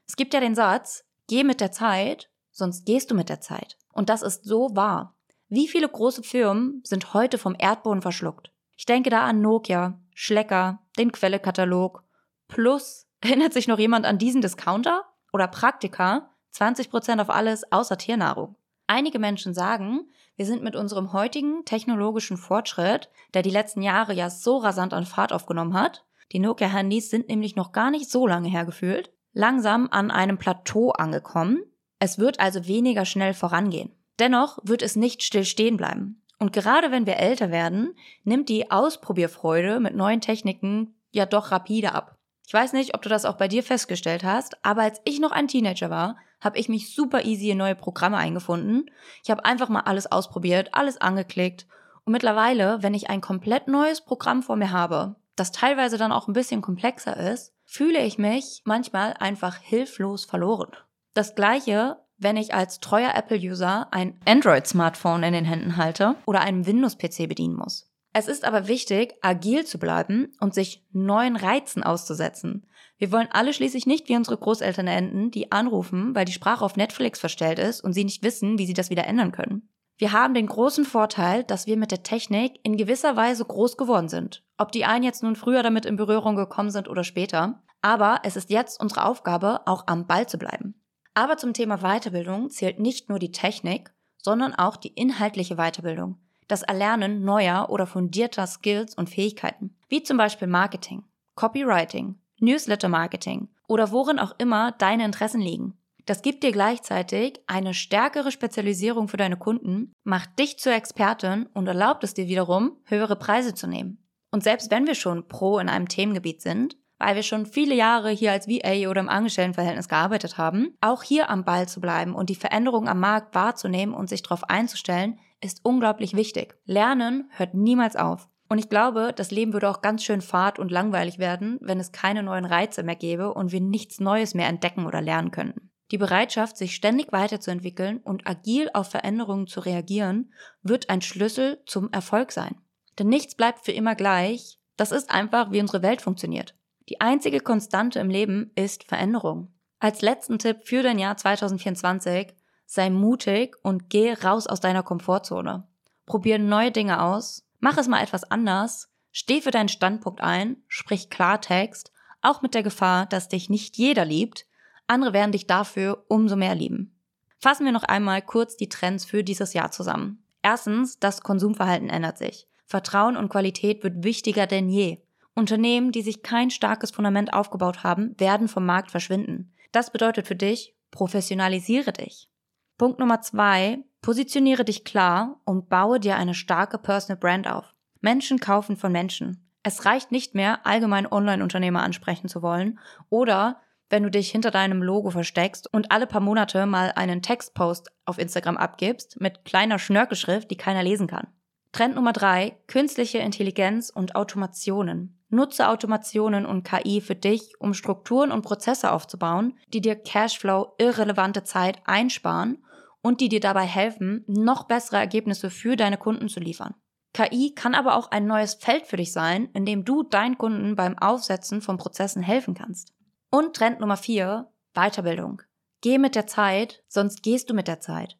Es 0.07 0.15
gibt 0.15 0.33
ja 0.33 0.39
den 0.39 0.55
Satz, 0.55 1.03
geh 1.27 1.43
mit 1.43 1.59
der 1.59 1.73
Zeit 1.73 2.29
sonst 2.57 2.85
gehst 2.85 3.11
du 3.11 3.15
mit 3.15 3.29
der 3.29 3.39
Zeit. 3.39 3.77
Und 3.93 4.09
das 4.09 4.21
ist 4.21 4.43
so 4.43 4.75
wahr. 4.75 5.15
Wie 5.47 5.67
viele 5.67 5.87
große 5.87 6.23
Firmen 6.23 6.81
sind 6.83 7.13
heute 7.13 7.37
vom 7.37 7.55
Erdboden 7.57 8.01
verschluckt? 8.01 8.51
Ich 8.75 8.85
denke 8.85 9.09
da 9.09 9.25
an 9.25 9.41
Nokia, 9.41 9.99
Schlecker, 10.13 10.79
den 10.97 11.11
Quellekatalog. 11.11 12.03
Plus, 12.47 13.06
erinnert 13.21 13.53
sich 13.53 13.67
noch 13.67 13.79
jemand 13.79 14.05
an 14.05 14.17
diesen 14.17 14.41
Discounter? 14.41 15.03
Oder 15.33 15.47
Praktika? 15.47 16.29
20% 16.53 17.21
auf 17.21 17.29
alles 17.29 17.71
außer 17.71 17.97
Tiernahrung. 17.97 18.55
Einige 18.87 19.19
Menschen 19.19 19.53
sagen, 19.53 20.09
wir 20.37 20.45
sind 20.45 20.63
mit 20.63 20.75
unserem 20.75 21.13
heutigen 21.13 21.65
technologischen 21.65 22.37
Fortschritt, 22.37 23.09
der 23.33 23.41
die 23.41 23.49
letzten 23.49 23.81
Jahre 23.81 24.13
ja 24.13 24.29
so 24.29 24.57
rasant 24.57 24.93
an 24.93 25.05
Fahrt 25.05 25.33
aufgenommen 25.33 25.73
hat, 25.73 26.05
die 26.31 26.39
Nokia-Handys 26.39 27.09
sind 27.09 27.29
nämlich 27.29 27.55
noch 27.55 27.71
gar 27.71 27.91
nicht 27.91 28.09
so 28.09 28.27
lange 28.27 28.49
hergefühlt, 28.49 29.11
langsam 29.33 29.87
an 29.91 30.11
einem 30.11 30.37
Plateau 30.37 30.91
angekommen. 30.91 31.63
Es 31.99 32.19
wird 32.19 32.39
also 32.39 32.67
weniger 32.67 33.05
schnell 33.05 33.33
vorangehen. 33.33 33.93
Dennoch 34.19 34.59
wird 34.63 34.81
es 34.81 34.95
nicht 34.95 35.23
still 35.23 35.45
stehen 35.45 35.77
bleiben. 35.77 36.21
Und 36.39 36.53
gerade 36.53 36.91
wenn 36.91 37.05
wir 37.05 37.17
älter 37.17 37.49
werden, 37.49 37.95
nimmt 38.23 38.49
die 38.49 38.69
Ausprobierfreude 38.69 39.79
mit 39.79 39.95
neuen 39.95 40.21
Techniken 40.21 40.95
ja 41.11 41.25
doch 41.25 41.51
rapide 41.51 41.93
ab. 41.93 42.16
Ich 42.47 42.53
weiß 42.53 42.71
nicht, 42.71 42.95
ob 42.95 43.01
du 43.01 43.09
das 43.09 43.25
auch 43.25 43.35
bei 43.35 43.49
dir 43.49 43.61
festgestellt 43.61 44.23
hast, 44.23 44.63
aber 44.63 44.83
als 44.83 45.01
ich 45.03 45.19
noch 45.19 45.31
ein 45.31 45.49
Teenager 45.49 45.89
war, 45.89 46.15
habe 46.39 46.57
ich 46.57 46.69
mich 46.69 46.95
super 46.95 47.25
easy 47.25 47.49
in 47.49 47.57
neue 47.57 47.75
Programme 47.75 48.15
eingefunden. 48.15 48.89
Ich 49.21 49.29
habe 49.29 49.43
einfach 49.43 49.67
mal 49.67 49.81
alles 49.81 50.09
ausprobiert, 50.09 50.69
alles 50.71 50.95
angeklickt. 50.95 51.67
Und 52.05 52.13
mittlerweile, 52.13 52.81
wenn 52.81 52.93
ich 52.93 53.09
ein 53.09 53.19
komplett 53.19 53.67
neues 53.67 53.99
Programm 53.99 54.43
vor 54.43 54.55
mir 54.55 54.71
habe, 54.71 55.17
das 55.35 55.51
teilweise 55.51 55.97
dann 55.97 56.13
auch 56.13 56.29
ein 56.29 56.33
bisschen 56.33 56.61
komplexer 56.61 57.17
ist, 57.17 57.53
fühle 57.65 57.99
ich 57.99 58.17
mich 58.17 58.61
manchmal 58.63 59.15
einfach 59.19 59.57
hilflos 59.57 60.23
verloren. 60.23 60.71
Das 61.13 61.35
gleiche 61.35 61.97
wenn 62.17 62.37
ich 62.37 62.53
als 62.53 62.79
treuer 62.79 63.13
Apple-User 63.13 63.87
ein 63.91 64.19
Android-Smartphone 64.25 65.23
in 65.23 65.33
den 65.33 65.45
Händen 65.45 65.77
halte 65.77 66.15
oder 66.25 66.41
einen 66.41 66.65
Windows-PC 66.65 67.27
bedienen 67.27 67.55
muss. 67.55 67.86
Es 68.17 68.27
ist 68.27 68.45
aber 68.45 68.67
wichtig, 68.67 69.13
agil 69.21 69.63
zu 69.63 69.77
bleiben 69.77 70.35
und 70.39 70.55
sich 70.55 70.83
neuen 70.91 71.35
Reizen 71.35 71.83
auszusetzen. 71.83 72.65
Wir 72.97 73.11
wollen 73.11 73.27
alle 73.29 73.53
schließlich 73.53 73.85
nicht 73.85 74.09
wie 74.09 74.15
unsere 74.15 74.37
Großeltern 74.37 74.87
enden, 74.87 75.29
die 75.29 75.51
anrufen, 75.51 76.15
weil 76.15 76.25
die 76.25 76.31
Sprache 76.31 76.65
auf 76.65 76.77
Netflix 76.77 77.19
verstellt 77.19 77.59
ist 77.59 77.79
und 77.81 77.93
sie 77.93 78.03
nicht 78.03 78.23
wissen, 78.23 78.57
wie 78.57 78.65
sie 78.65 78.73
das 78.73 78.89
wieder 78.89 79.05
ändern 79.05 79.31
können. 79.31 79.69
Wir 79.99 80.13
haben 80.13 80.33
den 80.33 80.47
großen 80.47 80.83
Vorteil, 80.83 81.43
dass 81.43 81.67
wir 81.67 81.77
mit 81.77 81.91
der 81.91 82.01
Technik 82.01 82.59
in 82.63 82.75
gewisser 82.75 83.15
Weise 83.15 83.45
groß 83.45 83.77
geworden 83.77 84.09
sind. 84.09 84.43
Ob 84.57 84.71
die 84.71 84.85
einen 84.85 85.03
jetzt 85.03 85.21
nun 85.21 85.35
früher 85.35 85.61
damit 85.61 85.85
in 85.85 85.95
Berührung 85.95 86.35
gekommen 86.35 86.71
sind 86.71 86.89
oder 86.89 87.03
später. 87.03 87.61
Aber 87.83 88.21
es 88.23 88.35
ist 88.35 88.49
jetzt 88.49 88.81
unsere 88.81 89.05
Aufgabe, 89.05 89.67
auch 89.67 89.83
am 89.85 90.07
Ball 90.07 90.27
zu 90.27 90.39
bleiben. 90.39 90.81
Aber 91.13 91.37
zum 91.37 91.53
Thema 91.53 91.77
Weiterbildung 91.83 92.49
zählt 92.49 92.79
nicht 92.79 93.09
nur 93.09 93.19
die 93.19 93.31
Technik, 93.31 93.93
sondern 94.17 94.55
auch 94.55 94.75
die 94.75 94.95
inhaltliche 94.95 95.57
Weiterbildung, 95.57 96.17
das 96.47 96.63
Erlernen 96.63 97.23
neuer 97.23 97.69
oder 97.69 97.87
fundierter 97.87 98.47
Skills 98.47 98.95
und 98.95 99.09
Fähigkeiten, 99.09 99.75
wie 99.89 100.03
zum 100.03 100.17
Beispiel 100.17 100.47
Marketing, 100.47 101.03
Copywriting, 101.35 102.15
Newsletter-Marketing 102.39 103.49
oder 103.67 103.91
worin 103.91 104.19
auch 104.19 104.33
immer 104.37 104.71
deine 104.73 105.05
Interessen 105.05 105.41
liegen. 105.41 105.77
Das 106.05 106.21
gibt 106.21 106.43
dir 106.43 106.53
gleichzeitig 106.53 107.41
eine 107.47 107.73
stärkere 107.73 108.31
Spezialisierung 108.31 109.09
für 109.09 109.17
deine 109.17 109.35
Kunden, 109.35 109.91
macht 110.03 110.39
dich 110.39 110.57
zur 110.57 110.73
Expertin 110.73 111.47
und 111.53 111.67
erlaubt 111.67 112.03
es 112.05 112.13
dir 112.13 112.27
wiederum, 112.27 112.77
höhere 112.85 113.17
Preise 113.17 113.53
zu 113.53 113.67
nehmen. 113.67 113.97
Und 114.31 114.43
selbst 114.43 114.71
wenn 114.71 114.87
wir 114.87 114.95
schon 114.95 115.27
Pro 115.27 115.59
in 115.59 115.67
einem 115.67 115.89
Themengebiet 115.89 116.41
sind, 116.41 116.77
weil 116.99 117.15
wir 117.15 117.23
schon 117.23 117.45
viele 117.45 117.75
Jahre 117.75 118.09
hier 118.09 118.31
als 118.31 118.47
VA 118.47 118.89
oder 118.89 119.01
im 119.01 119.09
Angestelltenverhältnis 119.09 119.89
gearbeitet 119.89 120.37
haben, 120.37 120.75
auch 120.81 121.03
hier 121.03 121.29
am 121.29 121.43
Ball 121.43 121.67
zu 121.67 121.81
bleiben 121.81 122.15
und 122.15 122.29
die 122.29 122.35
Veränderungen 122.35 122.87
am 122.87 122.99
Markt 122.99 123.35
wahrzunehmen 123.35 123.93
und 123.93 124.09
sich 124.09 124.23
darauf 124.23 124.43
einzustellen, 124.49 125.19
ist 125.41 125.61
unglaublich 125.63 126.15
wichtig. 126.15 126.55
Lernen 126.65 127.29
hört 127.31 127.53
niemals 127.53 127.95
auf. 127.95 128.27
Und 128.49 128.59
ich 128.59 128.69
glaube, 128.69 129.11
das 129.15 129.31
Leben 129.31 129.53
würde 129.53 129.69
auch 129.69 129.81
ganz 129.81 130.03
schön 130.03 130.21
fad 130.21 130.57
und 130.57 130.71
langweilig 130.71 131.19
werden, 131.19 131.57
wenn 131.61 131.79
es 131.79 131.91
keine 131.91 132.23
neuen 132.23 132.45
Reize 132.45 132.83
mehr 132.83 132.95
gäbe 132.95 133.33
und 133.33 133.51
wir 133.51 133.61
nichts 133.61 133.99
Neues 133.99 134.33
mehr 134.33 134.47
entdecken 134.47 134.85
oder 134.85 135.01
lernen 135.01 135.31
könnten. 135.31 135.69
Die 135.91 135.97
Bereitschaft, 135.97 136.57
sich 136.57 136.75
ständig 136.75 137.11
weiterzuentwickeln 137.11 137.99
und 137.99 138.27
agil 138.27 138.69
auf 138.73 138.89
Veränderungen 138.89 139.47
zu 139.47 139.61
reagieren, 139.61 140.33
wird 140.61 140.89
ein 140.89 141.01
Schlüssel 141.01 141.61
zum 141.65 141.91
Erfolg 141.91 142.31
sein. 142.31 142.55
Denn 142.99 143.07
nichts 143.07 143.35
bleibt 143.35 143.63
für 143.63 143.71
immer 143.71 143.95
gleich. 143.95 144.59
Das 144.75 144.91
ist 144.91 145.11
einfach, 145.11 145.51
wie 145.51 145.61
unsere 145.61 145.81
Welt 145.81 146.01
funktioniert. 146.01 146.55
Die 146.89 147.01
einzige 147.01 147.41
Konstante 147.41 147.99
im 147.99 148.09
Leben 148.09 148.51
ist 148.55 148.85
Veränderung. 148.85 149.53
Als 149.79 150.01
letzten 150.01 150.39
Tipp 150.39 150.61
für 150.63 150.83
dein 150.83 150.99
Jahr 150.99 151.17
2024, 151.17 152.33
sei 152.65 152.89
mutig 152.89 153.55
und 153.61 153.89
geh 153.89 154.13
raus 154.13 154.47
aus 154.47 154.59
deiner 154.59 154.83
Komfortzone. 154.83 155.67
Probier 156.05 156.39
neue 156.39 156.71
Dinge 156.71 157.01
aus, 157.03 157.45
mach 157.59 157.77
es 157.77 157.87
mal 157.87 158.01
etwas 158.01 158.23
anders, 158.23 158.89
steh 159.11 159.41
für 159.41 159.51
deinen 159.51 159.69
Standpunkt 159.69 160.21
ein, 160.21 160.57
sprich 160.67 161.09
Klartext, 161.09 161.91
auch 162.21 162.41
mit 162.41 162.53
der 162.53 162.63
Gefahr, 162.63 163.05
dass 163.05 163.27
dich 163.27 163.49
nicht 163.49 163.77
jeder 163.77 164.05
liebt, 164.05 164.45
andere 164.87 165.13
werden 165.13 165.33
dich 165.33 165.47
dafür 165.47 166.05
umso 166.07 166.35
mehr 166.35 166.55
lieben. 166.55 166.97
Fassen 167.39 167.65
wir 167.65 167.71
noch 167.71 167.83
einmal 167.83 168.21
kurz 168.21 168.57
die 168.57 168.69
Trends 168.69 169.05
für 169.05 169.23
dieses 169.23 169.53
Jahr 169.53 169.71
zusammen. 169.71 170.23
Erstens, 170.41 170.99
das 170.99 171.21
Konsumverhalten 171.21 171.89
ändert 171.89 172.17
sich. 172.17 172.47
Vertrauen 172.65 173.17
und 173.17 173.29
Qualität 173.29 173.83
wird 173.83 174.03
wichtiger 174.03 174.47
denn 174.47 174.69
je. 174.69 174.99
Unternehmen, 175.37 175.91
die 175.91 176.01
sich 176.01 176.23
kein 176.23 176.49
starkes 176.49 176.91
Fundament 176.91 177.33
aufgebaut 177.33 177.83
haben, 177.83 178.19
werden 178.19 178.47
vom 178.47 178.65
Markt 178.65 178.91
verschwinden. 178.91 179.53
Das 179.71 179.91
bedeutet 179.91 180.27
für 180.27 180.35
dich, 180.35 180.75
professionalisiere 180.91 181.93
dich. 181.93 182.29
Punkt 182.77 182.99
Nummer 182.99 183.21
zwei, 183.21 183.79
positioniere 184.01 184.65
dich 184.65 184.83
klar 184.83 185.39
und 185.45 185.69
baue 185.69 185.99
dir 185.99 186.15
eine 186.15 186.33
starke 186.33 186.77
Personal 186.77 187.19
Brand 187.19 187.47
auf. 187.47 187.73
Menschen 188.01 188.39
kaufen 188.39 188.77
von 188.77 188.91
Menschen. 188.91 189.49
Es 189.63 189.85
reicht 189.85 190.11
nicht 190.11 190.33
mehr, 190.33 190.65
allgemein 190.65 191.11
Online-Unternehmer 191.11 191.83
ansprechen 191.83 192.29
zu 192.29 192.41
wollen 192.41 192.79
oder 193.09 193.61
wenn 193.89 194.03
du 194.03 194.11
dich 194.11 194.29
hinter 194.31 194.51
deinem 194.51 194.81
Logo 194.83 195.09
versteckst 195.09 195.71
und 195.73 195.91
alle 195.91 196.07
paar 196.07 196.21
Monate 196.21 196.65
mal 196.65 196.91
einen 196.95 197.21
Textpost 197.21 197.89
auf 198.05 198.17
Instagram 198.17 198.57
abgibst 198.57 199.19
mit 199.19 199.45
kleiner 199.45 199.79
Schnörkelschrift, 199.79 200.51
die 200.51 200.57
keiner 200.57 200.83
lesen 200.83 201.07
kann. 201.07 201.27
Trend 201.71 201.95
Nummer 201.95 202.13
drei, 202.13 202.57
künstliche 202.67 203.19
Intelligenz 203.19 203.89
und 203.89 204.15
Automationen. 204.15 205.16
Nutze 205.29 205.67
Automationen 205.67 206.45
und 206.45 206.63
KI 206.63 207.01
für 207.01 207.15
dich, 207.15 207.53
um 207.59 207.73
Strukturen 207.73 208.31
und 208.31 208.43
Prozesse 208.43 208.91
aufzubauen, 208.91 209.57
die 209.67 209.81
dir 209.81 209.95
Cashflow 209.95 210.73
irrelevante 210.77 211.43
Zeit 211.43 211.79
einsparen 211.85 212.63
und 213.01 213.19
die 213.19 213.29
dir 213.29 213.41
dabei 213.41 213.65
helfen, 213.65 214.23
noch 214.27 214.65
bessere 214.65 214.97
Ergebnisse 214.97 215.49
für 215.49 215.75
deine 215.75 215.97
Kunden 215.97 216.29
zu 216.29 216.39
liefern. 216.39 216.75
KI 217.13 217.53
kann 217.55 217.75
aber 217.75 217.95
auch 217.95 218.11
ein 218.11 218.27
neues 218.27 218.55
Feld 218.55 218.85
für 218.85 218.97
dich 218.97 219.11
sein, 219.11 219.49
in 219.53 219.65
dem 219.65 219.85
du 219.85 220.03
deinen 220.03 220.37
Kunden 220.37 220.75
beim 220.75 220.97
Aufsetzen 220.97 221.61
von 221.61 221.77
Prozessen 221.77 222.21
helfen 222.21 222.53
kannst. 222.53 222.93
Und 223.29 223.55
Trend 223.55 223.79
Nummer 223.79 223.97
vier: 223.97 224.51
Weiterbildung. 224.73 225.41
Geh 225.81 225.97
mit 225.97 226.15
der 226.15 226.27
Zeit, 226.27 226.83
sonst 226.87 227.23
gehst 227.23 227.49
du 227.49 227.53
mit 227.53 227.67
der 227.67 227.79
Zeit. 227.79 228.17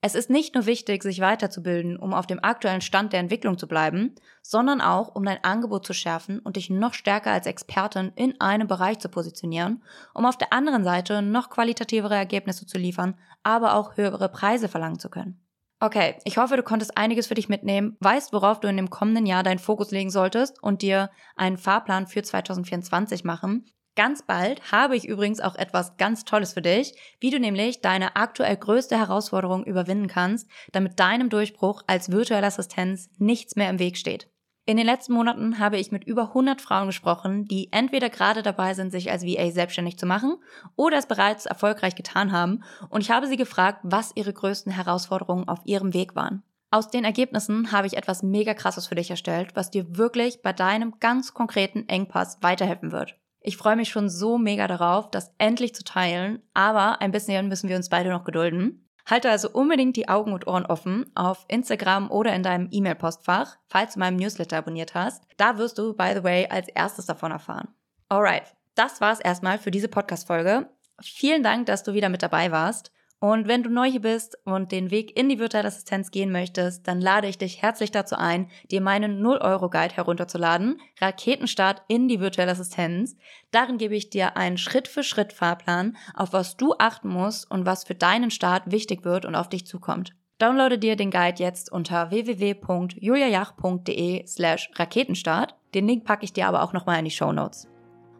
Es 0.00 0.14
ist 0.14 0.30
nicht 0.30 0.54
nur 0.54 0.66
wichtig, 0.66 1.02
sich 1.02 1.20
weiterzubilden, 1.20 1.96
um 1.96 2.14
auf 2.14 2.26
dem 2.28 2.42
aktuellen 2.42 2.80
Stand 2.80 3.12
der 3.12 3.18
Entwicklung 3.18 3.58
zu 3.58 3.66
bleiben, 3.66 4.14
sondern 4.42 4.80
auch, 4.80 5.16
um 5.16 5.24
dein 5.24 5.42
Angebot 5.42 5.84
zu 5.84 5.92
schärfen 5.92 6.38
und 6.38 6.54
dich 6.54 6.70
noch 6.70 6.94
stärker 6.94 7.32
als 7.32 7.46
Expertin 7.46 8.12
in 8.14 8.40
einem 8.40 8.68
Bereich 8.68 9.00
zu 9.00 9.08
positionieren, 9.08 9.82
um 10.14 10.24
auf 10.24 10.38
der 10.38 10.52
anderen 10.52 10.84
Seite 10.84 11.20
noch 11.20 11.50
qualitativere 11.50 12.14
Ergebnisse 12.14 12.64
zu 12.64 12.78
liefern, 12.78 13.18
aber 13.42 13.74
auch 13.74 13.96
höhere 13.96 14.28
Preise 14.28 14.68
verlangen 14.68 15.00
zu 15.00 15.10
können. 15.10 15.44
Okay, 15.80 16.16
ich 16.24 16.38
hoffe, 16.38 16.56
du 16.56 16.62
konntest 16.62 16.96
einiges 16.96 17.26
für 17.26 17.34
dich 17.34 17.48
mitnehmen, 17.48 17.96
weißt, 18.00 18.32
worauf 18.32 18.60
du 18.60 18.68
in 18.68 18.76
dem 18.76 18.90
kommenden 18.90 19.26
Jahr 19.26 19.42
deinen 19.42 19.60
Fokus 19.60 19.90
legen 19.90 20.10
solltest 20.10 20.62
und 20.62 20.82
dir 20.82 21.10
einen 21.34 21.56
Fahrplan 21.56 22.06
für 22.06 22.22
2024 22.22 23.24
machen. 23.24 23.64
Ganz 23.98 24.22
bald 24.22 24.70
habe 24.70 24.94
ich 24.94 25.08
übrigens 25.08 25.40
auch 25.40 25.56
etwas 25.56 25.96
ganz 25.96 26.24
Tolles 26.24 26.52
für 26.52 26.62
dich, 26.62 26.94
wie 27.18 27.30
du 27.30 27.40
nämlich 27.40 27.80
deine 27.80 28.14
aktuell 28.14 28.56
größte 28.56 28.96
Herausforderung 28.96 29.64
überwinden 29.64 30.06
kannst, 30.06 30.48
damit 30.70 31.00
deinem 31.00 31.30
Durchbruch 31.30 31.82
als 31.88 32.12
virtuelle 32.12 32.46
Assistenz 32.46 33.10
nichts 33.18 33.56
mehr 33.56 33.68
im 33.68 33.80
Weg 33.80 33.96
steht. 33.96 34.30
In 34.66 34.76
den 34.76 34.86
letzten 34.86 35.14
Monaten 35.14 35.58
habe 35.58 35.78
ich 35.78 35.90
mit 35.90 36.04
über 36.04 36.28
100 36.28 36.60
Frauen 36.60 36.86
gesprochen, 36.86 37.46
die 37.46 37.72
entweder 37.72 38.08
gerade 38.08 38.44
dabei 38.44 38.72
sind, 38.74 38.92
sich 38.92 39.10
als 39.10 39.24
VA 39.24 39.50
selbstständig 39.50 39.98
zu 39.98 40.06
machen 40.06 40.36
oder 40.76 40.96
es 40.96 41.06
bereits 41.06 41.46
erfolgreich 41.46 41.96
getan 41.96 42.30
haben 42.30 42.62
und 42.90 43.00
ich 43.00 43.10
habe 43.10 43.26
sie 43.26 43.36
gefragt, 43.36 43.80
was 43.82 44.12
ihre 44.14 44.32
größten 44.32 44.70
Herausforderungen 44.70 45.48
auf 45.48 45.58
ihrem 45.64 45.92
Weg 45.92 46.14
waren. 46.14 46.44
Aus 46.70 46.88
den 46.88 47.04
Ergebnissen 47.04 47.72
habe 47.72 47.88
ich 47.88 47.96
etwas 47.96 48.22
mega 48.22 48.54
krasses 48.54 48.86
für 48.86 48.94
dich 48.94 49.10
erstellt, 49.10 49.56
was 49.56 49.72
dir 49.72 49.96
wirklich 49.96 50.40
bei 50.40 50.52
deinem 50.52 51.00
ganz 51.00 51.34
konkreten 51.34 51.88
Engpass 51.88 52.38
weiterhelfen 52.42 52.92
wird. 52.92 53.16
Ich 53.40 53.56
freue 53.56 53.76
mich 53.76 53.88
schon 53.88 54.08
so 54.08 54.38
mega 54.38 54.66
darauf, 54.66 55.10
das 55.10 55.32
endlich 55.38 55.74
zu 55.74 55.84
teilen, 55.84 56.42
aber 56.54 57.00
ein 57.00 57.12
bisschen 57.12 57.48
müssen 57.48 57.68
wir 57.68 57.76
uns 57.76 57.88
beide 57.88 58.10
noch 58.10 58.24
gedulden. 58.24 58.84
Halte 59.06 59.30
also 59.30 59.48
unbedingt 59.50 59.96
die 59.96 60.08
Augen 60.08 60.32
und 60.32 60.46
Ohren 60.46 60.66
offen 60.66 61.10
auf 61.14 61.46
Instagram 61.48 62.10
oder 62.10 62.34
in 62.34 62.42
deinem 62.42 62.68
E-Mail-Postfach, 62.70 63.56
falls 63.66 63.94
du 63.94 64.00
meinem 64.00 64.16
Newsletter 64.16 64.58
abonniert 64.58 64.94
hast. 64.94 65.24
Da 65.38 65.56
wirst 65.56 65.78
du, 65.78 65.94
by 65.94 66.12
the 66.14 66.24
way, 66.24 66.46
als 66.50 66.68
erstes 66.68 67.06
davon 67.06 67.32
erfahren. 67.32 67.68
Alright, 68.10 68.54
das 68.74 69.00
war's 69.00 69.20
erstmal 69.20 69.58
für 69.58 69.70
diese 69.70 69.88
Podcast-Folge. 69.88 70.68
Vielen 71.00 71.42
Dank, 71.42 71.66
dass 71.66 71.84
du 71.84 71.94
wieder 71.94 72.10
mit 72.10 72.22
dabei 72.22 72.52
warst. 72.52 72.92
Und 73.20 73.48
wenn 73.48 73.64
du 73.64 73.70
neu 73.70 73.90
hier 73.90 74.02
bist 74.02 74.38
und 74.44 74.70
den 74.70 74.92
Weg 74.92 75.18
in 75.18 75.28
die 75.28 75.40
virtuelle 75.40 75.66
Assistenz 75.66 76.12
gehen 76.12 76.30
möchtest, 76.30 76.86
dann 76.86 77.00
lade 77.00 77.26
ich 77.26 77.36
dich 77.36 77.62
herzlich 77.62 77.90
dazu 77.90 78.14
ein, 78.14 78.48
dir 78.70 78.80
meinen 78.80 79.20
0-Euro-Guide 79.20 79.96
herunterzuladen, 79.96 80.80
Raketenstart 81.00 81.82
in 81.88 82.06
die 82.06 82.20
virtuelle 82.20 82.52
Assistenz. 82.52 83.16
Darin 83.50 83.76
gebe 83.76 83.96
ich 83.96 84.10
dir 84.10 84.36
einen 84.36 84.56
Schritt-für-Schritt-Fahrplan, 84.56 85.96
auf 86.14 86.32
was 86.32 86.56
du 86.56 86.76
achten 86.78 87.08
musst 87.08 87.50
und 87.50 87.66
was 87.66 87.82
für 87.82 87.96
deinen 87.96 88.30
Start 88.30 88.70
wichtig 88.70 89.04
wird 89.04 89.24
und 89.24 89.34
auf 89.34 89.48
dich 89.48 89.66
zukommt. 89.66 90.14
Downloade 90.38 90.78
dir 90.78 90.94
den 90.94 91.10
Guide 91.10 91.42
jetzt 91.42 91.72
unter 91.72 92.12
www.juliajach.de 92.12 94.28
slash 94.28 94.70
Raketenstart. 94.76 95.56
Den 95.74 95.88
Link 95.88 96.04
packe 96.04 96.24
ich 96.24 96.32
dir 96.32 96.46
aber 96.46 96.62
auch 96.62 96.72
nochmal 96.72 97.00
in 97.00 97.04
die 97.04 97.10
Show 97.10 97.32
Notes. 97.32 97.66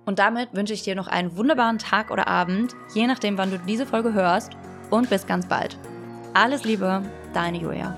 Und 0.06 0.18
damit 0.18 0.54
wünsche 0.54 0.74
ich 0.74 0.82
dir 0.82 0.96
noch 0.96 1.06
einen 1.06 1.36
wunderbaren 1.36 1.78
Tag 1.78 2.10
oder 2.10 2.26
Abend, 2.26 2.74
je 2.94 3.06
nachdem, 3.06 3.38
wann 3.38 3.52
du 3.52 3.60
diese 3.60 3.86
Folge 3.86 4.12
hörst 4.12 4.56
und 4.90 5.10
bis 5.10 5.26
ganz 5.26 5.46
bald. 5.46 5.76
Alles 6.34 6.64
Liebe, 6.64 7.02
deine 7.32 7.58
Julia. 7.58 7.96